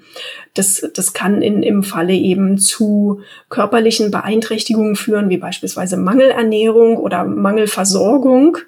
[0.54, 7.24] Das, das kann in, im Falle eben zu körperlichen Beeinträchtigungen führen, wie beispielsweise Mangelernährung oder
[7.24, 8.58] Mangelversorgung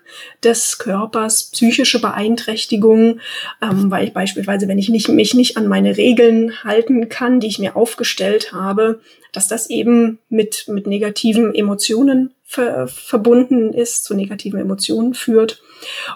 [0.43, 3.21] des Körpers, psychische Beeinträchtigungen,
[3.63, 7.47] ähm, weil ich beispielsweise, wenn ich nicht, mich nicht an meine Regeln halten kann, die
[7.47, 8.99] ich mir aufgestellt habe,
[9.31, 15.63] dass das eben mit, mit negativen Emotionen ver verbunden ist, zu negativen Emotionen führt.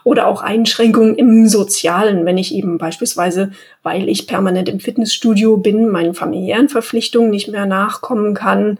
[0.04, 3.52] Oder auch Einschränkungen im Sozialen, wenn ich eben beispielsweise,
[3.82, 8.78] weil ich permanent im Fitnessstudio bin, meinen familiären Verpflichtungen nicht mehr nachkommen kann.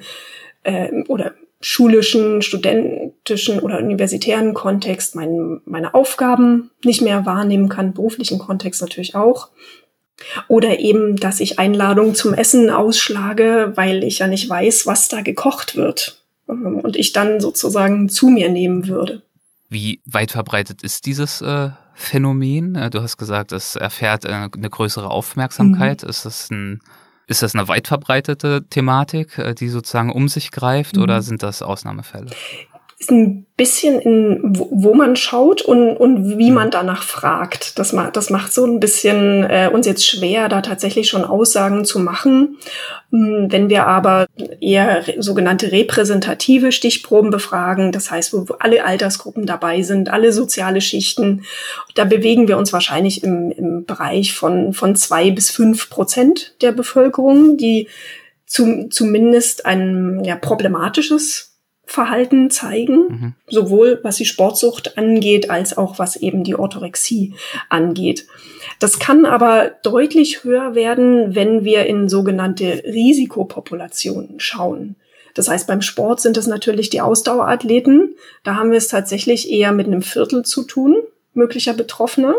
[0.62, 8.38] Äh, oder schulischen, studentischen oder universitären Kontext mein, meine Aufgaben nicht mehr wahrnehmen kann, beruflichen
[8.38, 9.48] Kontext natürlich auch.
[10.48, 15.20] Oder eben, dass ich Einladungen zum Essen ausschlage, weil ich ja nicht weiß, was da
[15.20, 16.20] gekocht wird.
[16.48, 19.22] Und ich dann sozusagen zu mir nehmen würde.
[19.68, 22.74] Wie weit verbreitet ist dieses äh, Phänomen?
[22.74, 26.02] Äh, du hast gesagt, es erfährt äh, eine größere Aufmerksamkeit.
[26.02, 26.08] Mhm.
[26.08, 26.80] Ist das ein
[27.26, 31.02] ist das eine weit verbreitete Thematik, die sozusagen um sich greift, mhm.
[31.02, 32.30] oder sind das Ausnahmefälle?
[33.00, 37.78] Ist ein bisschen in, wo, wo man schaut und, und wie man danach fragt.
[37.78, 41.84] Das, ma, das macht so ein bisschen äh, uns jetzt schwer, da tatsächlich schon Aussagen
[41.84, 42.58] zu machen.
[43.10, 44.26] Hm, wenn wir aber
[44.60, 51.44] eher sogenannte repräsentative Stichproben befragen, das heißt, wo alle Altersgruppen dabei sind, alle soziale Schichten,
[51.94, 56.72] da bewegen wir uns wahrscheinlich im, im Bereich von, von zwei bis fünf Prozent der
[56.72, 57.86] Bevölkerung, die
[58.44, 61.47] zum, zumindest ein ja, problematisches
[61.88, 63.34] Verhalten zeigen, mhm.
[63.48, 67.34] sowohl was die Sportsucht angeht, als auch was eben die Orthorexie
[67.70, 68.26] angeht.
[68.78, 74.96] Das kann aber deutlich höher werden, wenn wir in sogenannte Risikopopulationen schauen.
[75.32, 78.16] Das heißt, beim Sport sind es natürlich die Ausdauerathleten.
[78.44, 80.98] Da haben wir es tatsächlich eher mit einem Viertel zu tun,
[81.32, 82.34] möglicher Betroffener.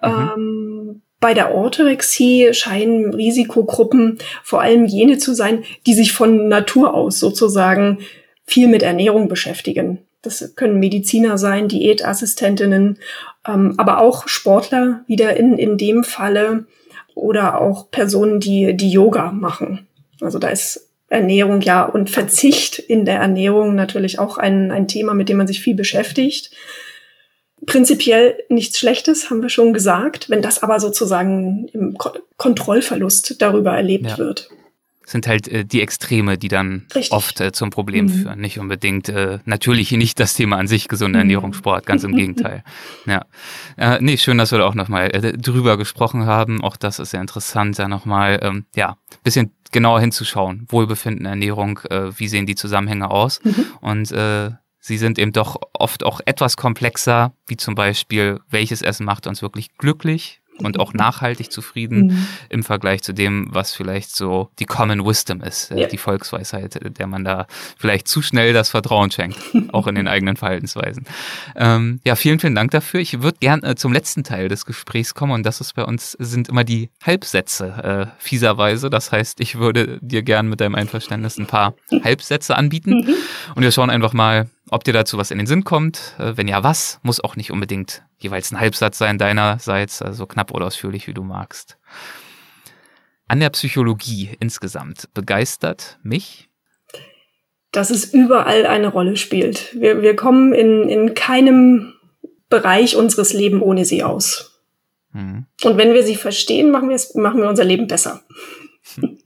[0.00, 0.30] Mhm.
[0.36, 6.94] Ähm, bei der Orthorexie scheinen Risikogruppen vor allem jene zu sein, die sich von Natur
[6.94, 7.98] aus sozusagen
[8.46, 10.00] viel mit Ernährung beschäftigen.
[10.22, 12.98] Das können Mediziner sein, Diätassistentinnen,
[13.46, 16.66] ähm, aber auch Sportler wieder in, in dem Falle
[17.14, 19.86] oder auch Personen, die, die Yoga machen.
[20.20, 25.14] Also da ist Ernährung ja und Verzicht in der Ernährung natürlich auch ein, ein Thema,
[25.14, 26.50] mit dem man sich viel beschäftigt.
[27.66, 31.96] Prinzipiell nichts Schlechtes, haben wir schon gesagt, wenn das aber sozusagen im
[32.36, 34.18] Kontrollverlust darüber erlebt ja.
[34.18, 34.50] wird
[35.04, 37.12] sind halt äh, die Extreme, die dann Richtig.
[37.12, 38.10] oft äh, zum Problem mhm.
[38.10, 38.40] führen.
[38.40, 41.22] Nicht unbedingt, äh, natürlich nicht das Thema an sich, gesunde mhm.
[41.22, 42.64] Ernährung, Sport, ganz im Gegenteil.
[43.06, 43.24] Ja.
[43.76, 46.62] Äh, nee, schön, dass wir da auch nochmal äh, drüber gesprochen haben.
[46.62, 50.66] Auch das ist sehr interessant, da nochmal, ähm, ja, bisschen genauer hinzuschauen.
[50.68, 53.40] Wohlbefinden, Ernährung, äh, wie sehen die Zusammenhänge aus?
[53.44, 53.66] Mhm.
[53.80, 59.04] Und äh, sie sind eben doch oft auch etwas komplexer, wie zum Beispiel, welches Essen
[59.04, 60.40] macht uns wirklich glücklich?
[60.58, 62.26] Und auch nachhaltig zufrieden mhm.
[62.48, 65.86] im Vergleich zu dem, was vielleicht so die Common Wisdom ist, äh, ja.
[65.88, 67.46] die Volksweisheit, äh, der man da
[67.76, 69.38] vielleicht zu schnell das Vertrauen schenkt,
[69.72, 71.04] auch in den eigenen Verhaltensweisen.
[71.56, 73.00] Ähm, ja, vielen, vielen Dank dafür.
[73.00, 76.12] Ich würde gern äh, zum letzten Teil des Gesprächs kommen und das ist bei uns
[76.12, 78.90] sind immer die Halbsätze äh, fieserweise.
[78.90, 81.74] Das heißt, ich würde dir gern mit deinem Einverständnis ein paar
[82.04, 83.14] Halbsätze anbieten mhm.
[83.54, 86.14] und wir schauen einfach mal, ob dir dazu was in den Sinn kommt.
[86.18, 87.00] Äh, wenn ja, was?
[87.02, 91.22] Muss auch nicht unbedingt jeweils ein Halbsatz sein deinerseits, also knapp oder ausführlich, wie du
[91.22, 91.78] magst.
[93.26, 96.48] An der Psychologie insgesamt begeistert mich?
[97.72, 99.74] Dass es überall eine Rolle spielt.
[99.74, 101.94] Wir, wir kommen in, in keinem
[102.48, 104.62] Bereich unseres Lebens ohne sie aus.
[105.12, 105.46] Mhm.
[105.62, 108.22] Und wenn wir sie verstehen, machen machen wir unser Leben besser.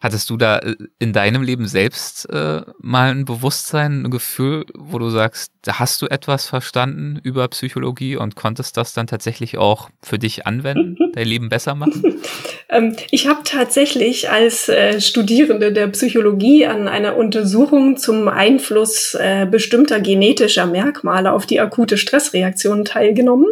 [0.00, 4.98] Hattest du da äh, in deinem Leben selbst äh, mal ein Bewusstsein, ein Gefühl, wo
[4.98, 9.90] du sagst, da hast du etwas verstanden über Psychologie und konntest das dann tatsächlich auch
[10.02, 12.22] für dich anwenden, dein Leben besser machen?
[12.70, 19.46] ähm, ich habe tatsächlich als äh, Studierende der Psychologie an einer Untersuchung zum Einfluss äh,
[19.50, 23.48] bestimmter genetischer Merkmale auf die akute Stressreaktion teilgenommen.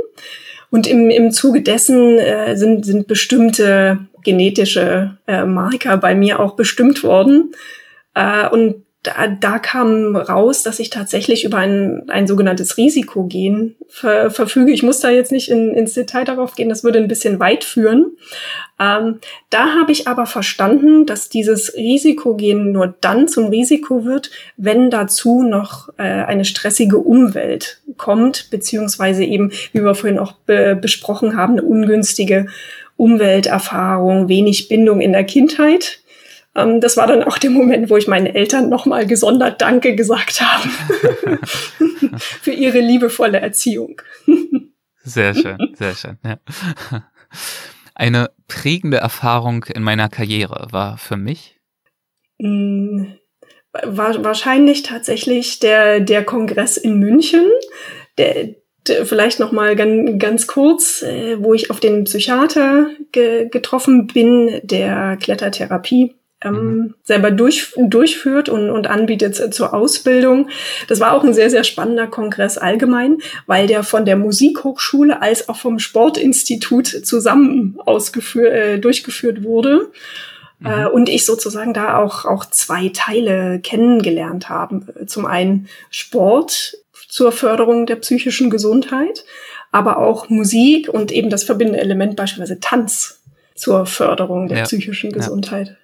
[0.70, 6.56] Und im, im Zuge dessen äh, sind, sind bestimmte genetische äh, Marker bei mir auch
[6.56, 7.52] bestimmt worden.
[8.14, 14.30] Äh, und da, da kam raus, dass ich tatsächlich über ein, ein sogenanntes Risikogen ver,
[14.30, 14.72] verfüge.
[14.72, 17.62] Ich muss da jetzt nicht in, ins Detail darauf gehen, das würde ein bisschen weit
[17.62, 18.16] führen.
[18.80, 24.90] Ähm, da habe ich aber verstanden, dass dieses Risikogen nur dann zum Risiko wird, wenn
[24.90, 31.36] dazu noch äh, eine stressige Umwelt kommt, beziehungsweise eben, wie wir vorhin auch be besprochen
[31.36, 32.46] haben, eine ungünstige
[32.98, 36.00] Umwelterfahrung, wenig Bindung in der Kindheit.
[36.54, 40.40] Ähm, das war dann auch der Moment, wo ich meinen Eltern nochmal gesondert Danke gesagt
[40.40, 41.38] habe
[42.18, 44.02] für ihre liebevolle Erziehung.
[45.04, 46.18] sehr schön, sehr schön.
[46.24, 46.38] Ja.
[47.94, 51.60] Eine prägende Erfahrung in meiner Karriere war für mich?
[52.38, 57.46] War wahrscheinlich tatsächlich der, der Kongress in München,
[58.16, 58.54] der,
[59.04, 64.60] vielleicht noch mal ganz, ganz kurz, äh, wo ich auf den Psychiater ge getroffen bin,
[64.62, 66.94] der Klettertherapie ähm, mhm.
[67.02, 70.48] selber durch, durchführt und, und anbietet zur Ausbildung.
[70.86, 75.48] Das war auch ein sehr, sehr spannender Kongress allgemein, weil der von der Musikhochschule als
[75.48, 79.90] auch vom Sportinstitut zusammen ausgeführt, äh, durchgeführt wurde.
[80.64, 80.86] Äh, mhm.
[80.88, 85.06] und ich sozusagen da auch, auch zwei Teile kennengelernt habe.
[85.06, 86.74] Zum einen Sport
[87.18, 89.24] zur Förderung der psychischen Gesundheit,
[89.72, 93.20] aber auch Musik und eben das verbindende Element beispielsweise Tanz
[93.56, 94.62] zur Förderung der ja.
[94.62, 95.66] psychischen Gesundheit.
[95.66, 95.74] Ja,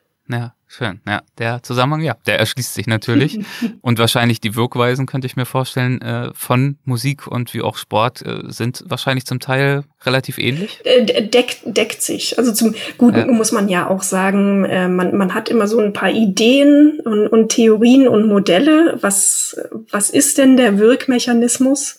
[0.67, 1.01] schön.
[1.07, 3.39] Ja, der Zusammenhang, ja, der erschließt sich natürlich.
[3.81, 8.23] und wahrscheinlich die Wirkweisen, könnte ich mir vorstellen, äh, von Musik und wie auch Sport
[8.23, 10.81] äh, sind wahrscheinlich zum Teil relativ ähnlich.
[10.85, 12.39] Äh, deckt, deckt sich.
[12.39, 13.27] Also zum Guten ja.
[13.27, 14.63] muss man ja auch sagen,
[14.97, 18.99] man, man hat immer so ein paar Ideen und, und Theorien und Modelle.
[19.01, 19.57] Was,
[19.91, 21.99] was ist denn der Wirkmechanismus?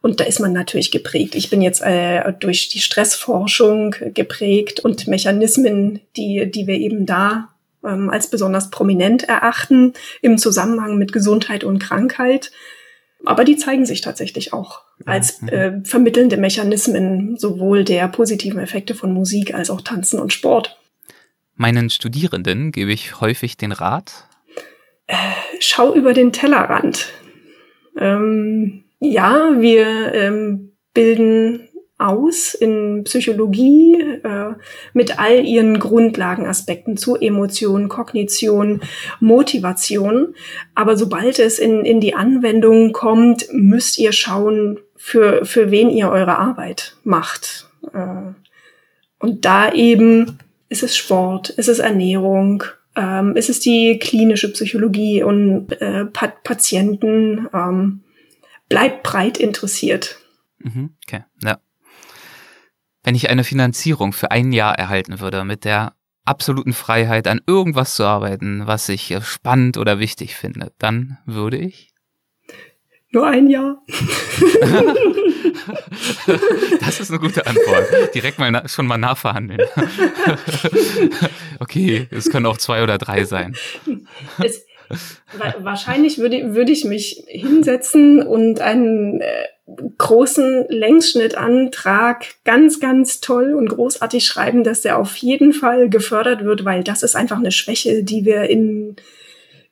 [0.00, 1.34] Und da ist man natürlich geprägt.
[1.34, 7.53] Ich bin jetzt äh, durch die Stressforschung geprägt und Mechanismen, die, die wir eben da
[7.84, 12.52] ähm, als besonders prominent erachten im Zusammenhang mit Gesundheit und Krankheit.
[13.24, 15.48] Aber die zeigen sich tatsächlich auch als mhm.
[15.48, 20.78] äh, vermittelnde Mechanismen sowohl der positiven Effekte von Musik als auch Tanzen und Sport.
[21.56, 24.28] Meinen Studierenden gebe ich häufig den Rat.
[25.06, 25.16] Äh,
[25.60, 27.06] schau über den Tellerrand.
[27.96, 31.68] Ähm, ja, wir ähm, bilden
[32.04, 34.54] aus in Psychologie äh,
[34.92, 38.82] mit all ihren Grundlagenaspekten zu Emotionen, Kognition,
[39.20, 40.34] Motivation.
[40.74, 46.10] Aber sobald es in, in die Anwendung kommt, müsst ihr schauen, für, für wen ihr
[46.10, 47.68] eure Arbeit macht.
[47.92, 48.32] Äh,
[49.18, 50.38] und da eben
[50.68, 52.64] ist es Sport, ist es Ernährung,
[52.96, 57.48] ähm, ist es die klinische Psychologie und äh, pa Patienten.
[57.52, 58.00] Ähm,
[58.68, 60.18] bleibt breit interessiert.
[60.58, 61.58] Mhm, okay, ja
[63.04, 65.94] wenn ich eine Finanzierung für ein Jahr erhalten würde, mit der
[66.24, 71.58] absoluten Freiheit an irgendwas zu arbeiten, was ich äh, spannend oder wichtig finde, dann würde
[71.58, 71.90] ich?
[73.10, 73.76] Nur ein Jahr.
[76.80, 78.12] das ist eine gute Antwort.
[78.12, 79.60] Direkt mal schon mal nachverhandeln.
[81.60, 83.54] okay, es können auch zwei oder drei sein.
[84.42, 84.64] Es,
[85.58, 89.46] wahrscheinlich würde, würde ich mich hinsetzen und einen äh,
[89.98, 96.64] großen Längsschnittantrag ganz, ganz toll und großartig schreiben, dass der auf jeden Fall gefördert wird,
[96.64, 98.96] weil das ist einfach eine Schwäche, die wir in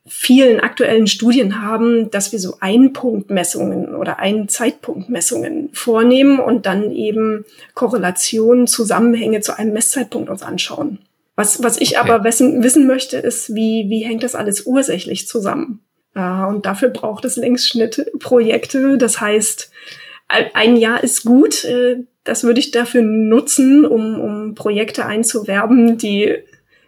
[0.07, 7.45] vielen aktuellen Studien haben, dass wir so Einpunktmessungen oder Ein-Zeitpunktmessungen vornehmen und dann eben
[7.75, 10.99] Korrelationen, Zusammenhänge zu einem Messzeitpunkt uns anschauen.
[11.35, 12.11] Was, was ich okay.
[12.11, 15.81] aber wissen, wissen möchte, ist, wie, wie hängt das alles ursächlich zusammen?
[16.15, 18.99] Äh, und dafür braucht es Längsschnittprojekte.
[18.99, 19.71] Das heißt,
[20.29, 21.65] ein Jahr ist gut.
[21.65, 26.37] Äh, das würde ich dafür nutzen, um, um Projekte einzuwerben, die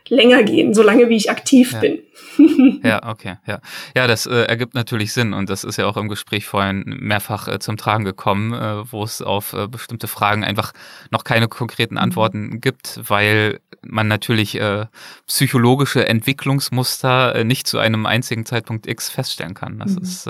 [0.09, 1.81] länger gehen, solange wie ich aktiv ja.
[1.81, 2.03] bin.
[2.83, 3.61] ja, okay, ja.
[3.97, 7.49] Ja, das äh, ergibt natürlich Sinn und das ist ja auch im Gespräch vorhin mehrfach
[7.49, 10.73] äh, zum Tragen gekommen, äh, wo es auf äh, bestimmte Fragen einfach
[11.11, 12.01] noch keine konkreten mhm.
[12.01, 14.87] Antworten gibt, weil man natürlich äh,
[15.27, 19.79] psychologische Entwicklungsmuster äh, nicht zu einem einzigen Zeitpunkt X feststellen kann.
[19.79, 20.03] Das mhm.
[20.03, 20.29] ist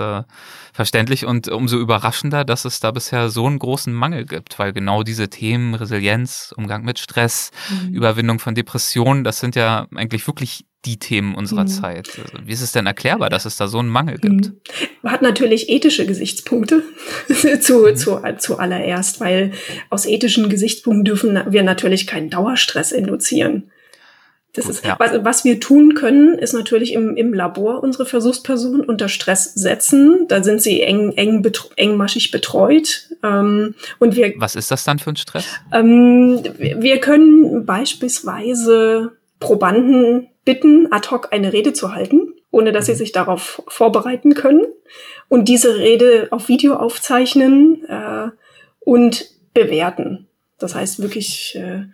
[0.72, 5.02] verständlich und umso überraschender, dass es da bisher so einen großen Mangel gibt, weil genau
[5.02, 7.94] diese Themen Resilienz, Umgang mit Stress, mhm.
[7.94, 11.68] Überwindung von Depressionen, das sind ja eigentlich wirklich die Themen unserer mhm.
[11.68, 12.08] Zeit.
[12.08, 14.52] Also, wie ist es denn erklärbar, dass es da so einen Mangel gibt?
[15.02, 16.82] Man hat natürlich ethische Gesichtspunkte
[17.60, 17.96] zu, mhm.
[17.96, 19.52] zu, zuallererst, weil
[19.90, 23.70] aus ethischen Gesichtspunkten dürfen wir natürlich keinen Dauerstress induzieren.
[24.54, 24.96] Das Gut, ist, ja.
[25.00, 30.26] was, was wir tun können, ist natürlich im, im Labor unsere Versuchspersonen unter Stress setzen.
[30.28, 33.08] Da sind sie eng, eng betro engmaschig betreut.
[33.24, 35.46] Ähm, und wir, was ist das dann für ein Stress?
[35.72, 42.92] Ähm, wir können beispielsweise Probanden bitten, ad hoc eine Rede zu halten, ohne dass sie
[42.92, 42.96] mhm.
[42.96, 44.64] sich darauf vorbereiten können
[45.28, 48.28] und diese Rede auf Video aufzeichnen äh,
[48.80, 50.28] und bewerten.
[50.58, 51.84] Das heißt wirklich äh,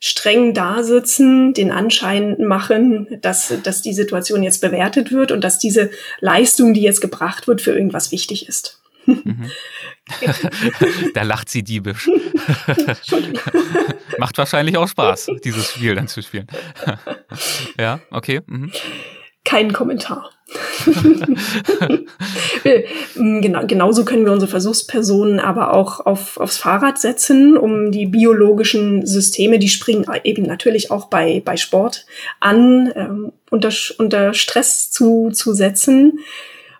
[0.00, 5.90] streng dasitzen, den Anschein machen, dass, dass die Situation jetzt bewertet wird und dass diese
[6.20, 8.82] Leistung, die jetzt gebracht wird, für irgendwas wichtig ist.
[9.06, 9.50] Mhm.
[11.14, 12.08] da lacht sie diebisch.
[14.18, 16.46] Macht wahrscheinlich auch Spaß, dieses Spiel dann zu spielen.
[17.78, 18.40] ja, okay.
[18.46, 18.72] Mhm.
[19.44, 20.30] Kein Kommentar.
[23.14, 29.06] genau, genauso können wir unsere Versuchspersonen aber auch auf, aufs Fahrrad setzen, um die biologischen
[29.06, 32.06] Systeme, die springen eben natürlich auch bei, bei Sport
[32.40, 36.18] an, ähm, unter, unter Stress zu, zu setzen.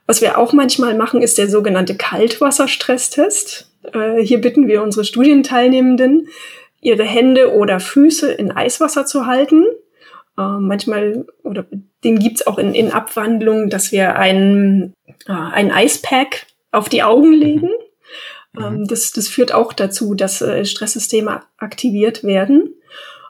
[0.06, 3.70] Was wir auch manchmal machen, ist der sogenannte Kaltwasserstresstest.
[3.92, 6.28] Äh, hier bitten wir unsere Studienteilnehmenden,
[6.80, 9.64] ihre Hände oder Füße in Eiswasser zu halten.
[10.38, 11.66] Äh, manchmal, oder
[12.04, 14.94] den gibt's auch in, in Abwandlung, dass wir ein,
[15.26, 17.40] äh, ein Eispack auf die Augen mhm.
[17.40, 17.70] legen.
[18.52, 18.64] Mhm.
[18.64, 22.74] Ähm, das, das führt auch dazu, dass äh, Stresssysteme aktiviert werden.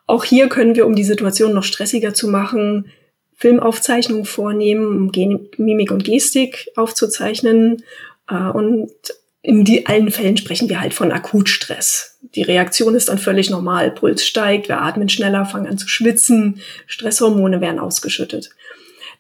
[0.07, 2.93] Auch hier können wir, um die Situation noch stressiger zu machen,
[3.37, 7.84] Filmaufzeichnungen vornehmen, um Gen Mimik und Gestik aufzuzeichnen.
[8.28, 8.91] Äh, und
[9.43, 12.18] in die, allen Fällen sprechen wir halt von Akutstress.
[12.34, 13.93] Die Reaktion ist dann völlig normal.
[13.93, 18.51] Puls steigt, wir atmen schneller, fangen an zu schwitzen, Stresshormone werden ausgeschüttet.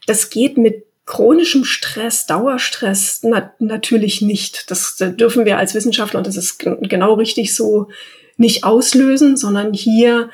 [0.06, 4.70] Das geht mit chronischem Stress, Dauerstress na natürlich nicht.
[4.70, 7.88] Das dürfen wir als Wissenschaftler, und das ist genau richtig so,
[8.36, 10.30] nicht auslösen, sondern hier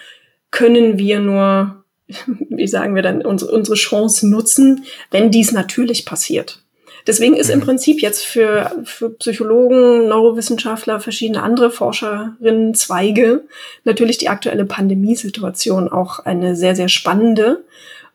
[0.51, 1.82] können wir nur,
[2.49, 6.63] wie sagen wir dann, unsere, unsere Chance nutzen, wenn dies natürlich passiert.
[7.07, 7.65] Deswegen ist im mhm.
[7.65, 13.45] Prinzip jetzt für, für Psychologen, Neurowissenschaftler, verschiedene andere Forscherinnen, Zweige
[13.85, 17.65] natürlich die aktuelle Pandemiesituation auch eine sehr, sehr spannende,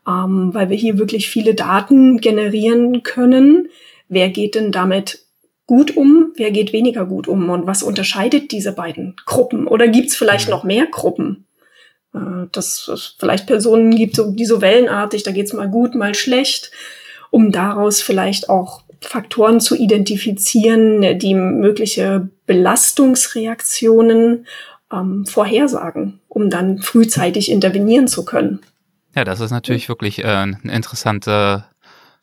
[0.06, 3.68] ähm, weil wir hier wirklich viele Daten generieren können.
[4.08, 5.24] Wer geht denn damit
[5.66, 9.66] gut um, wer geht weniger gut um und was unterscheidet diese beiden Gruppen?
[9.66, 10.52] Oder gibt es vielleicht mhm.
[10.52, 11.44] noch mehr Gruppen?
[12.18, 16.72] Äh, dass es vielleicht Personen gibt, die so wellenartig, da geht's mal gut, mal schlecht
[17.30, 24.46] um daraus vielleicht auch Faktoren zu identifizieren, die mögliche Belastungsreaktionen
[24.92, 28.60] ähm, vorhersagen, um dann frühzeitig intervenieren zu können.
[29.14, 31.64] Ja, das ist natürlich wirklich äh, eine interessante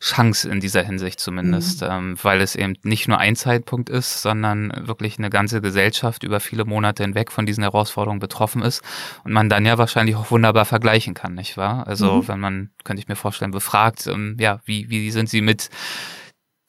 [0.06, 1.88] Chance in dieser Hinsicht zumindest, mhm.
[1.90, 6.40] ähm, weil es eben nicht nur ein Zeitpunkt ist, sondern wirklich eine ganze Gesellschaft über
[6.40, 8.84] viele Monate hinweg von diesen Herausforderungen betroffen ist
[9.24, 11.88] und man dann ja wahrscheinlich auch wunderbar vergleichen kann, nicht wahr?
[11.88, 12.28] Also mhm.
[12.28, 15.72] wenn man, könnte ich mir vorstellen, befragt, ähm, ja, wie, wie sind Sie mit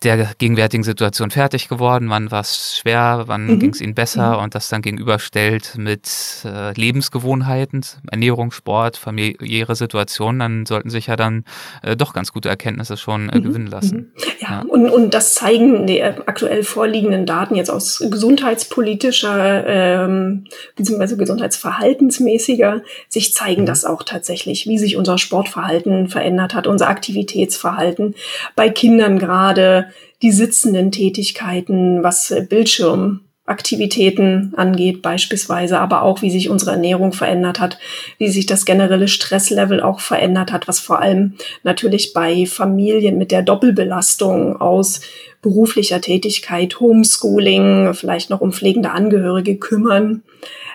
[0.07, 3.59] der gegenwärtigen Situation fertig geworden, wann war es schwer, wann mhm.
[3.59, 4.44] ging es ihnen besser mhm.
[4.44, 6.09] und das dann gegenüberstellt mit
[6.44, 11.44] äh, Lebensgewohnheiten, Ernährung, Sport, familiäre Situationen, dann sollten sich ja dann
[11.82, 13.42] äh, doch ganz gute Erkenntnisse schon äh, mhm.
[13.42, 14.12] gewinnen lassen.
[14.14, 14.22] Mhm.
[14.40, 20.44] Ja, ja, Und, und das zeigen die aktuell vorliegenden Daten jetzt aus gesundheitspolitischer ähm,
[20.76, 21.16] bzw.
[21.16, 23.66] gesundheitsverhaltensmäßiger sich zeigen mhm.
[23.66, 28.14] das auch tatsächlich, wie sich unser Sportverhalten verändert hat, unser Aktivitätsverhalten
[28.54, 29.88] bei Kindern gerade
[30.22, 37.78] die sitzenden Tätigkeiten, was Bildschirmaktivitäten angeht beispielsweise, aber auch wie sich unsere Ernährung verändert hat,
[38.18, 41.34] wie sich das generelle Stresslevel auch verändert hat, was vor allem
[41.64, 45.03] natürlich bei Familien mit der Doppelbelastung aus
[45.42, 50.22] beruflicher Tätigkeit, Homeschooling, vielleicht noch um pflegende Angehörige kümmern.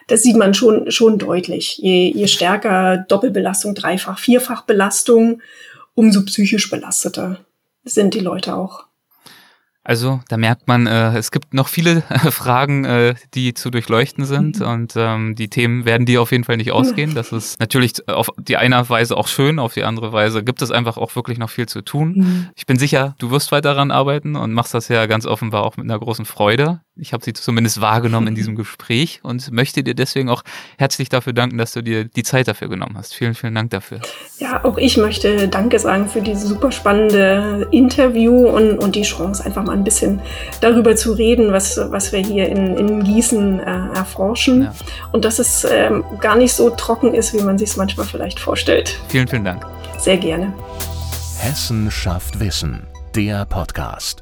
[0.07, 1.78] Das sieht man schon, schon deutlich.
[1.78, 5.41] Je, je stärker Doppelbelastung, Dreifach, Vierfachbelastung,
[5.93, 7.39] umso psychisch belasteter
[7.84, 8.86] sind die Leute auch.
[9.84, 14.25] Also da merkt man, äh, es gibt noch viele äh, Fragen, äh, die zu durchleuchten
[14.25, 14.67] sind mhm.
[14.67, 17.15] und ähm, die Themen werden dir auf jeden Fall nicht ausgehen.
[17.15, 20.69] Das ist natürlich auf die eine Weise auch schön, auf die andere Weise gibt es
[20.69, 22.13] einfach auch wirklich noch viel zu tun.
[22.15, 22.49] Mhm.
[22.55, 25.77] Ich bin sicher, du wirst weiter daran arbeiten und machst das ja ganz offenbar auch
[25.77, 26.82] mit einer großen Freude.
[27.02, 30.43] Ich habe sie zumindest wahrgenommen in diesem Gespräch und möchte dir deswegen auch
[30.78, 33.16] herzlich dafür danken, dass du dir die Zeit dafür genommen hast.
[33.16, 34.02] Vielen, vielen Dank dafür.
[34.38, 39.43] Ja, auch ich möchte Danke sagen für dieses super spannende Interview und, und die Chance,
[39.43, 40.22] einfach mal ein bisschen
[40.62, 43.64] darüber zu reden, was, was wir hier in, in Gießen äh,
[43.95, 44.64] erforschen.
[44.64, 44.74] Ja.
[45.12, 48.39] Und dass es ähm, gar nicht so trocken ist, wie man sich es manchmal vielleicht
[48.39, 48.99] vorstellt.
[49.08, 49.66] Vielen, vielen Dank.
[49.97, 50.54] Sehr gerne.
[51.39, 52.86] Hessen schafft Wissen,
[53.16, 54.22] der Podcast.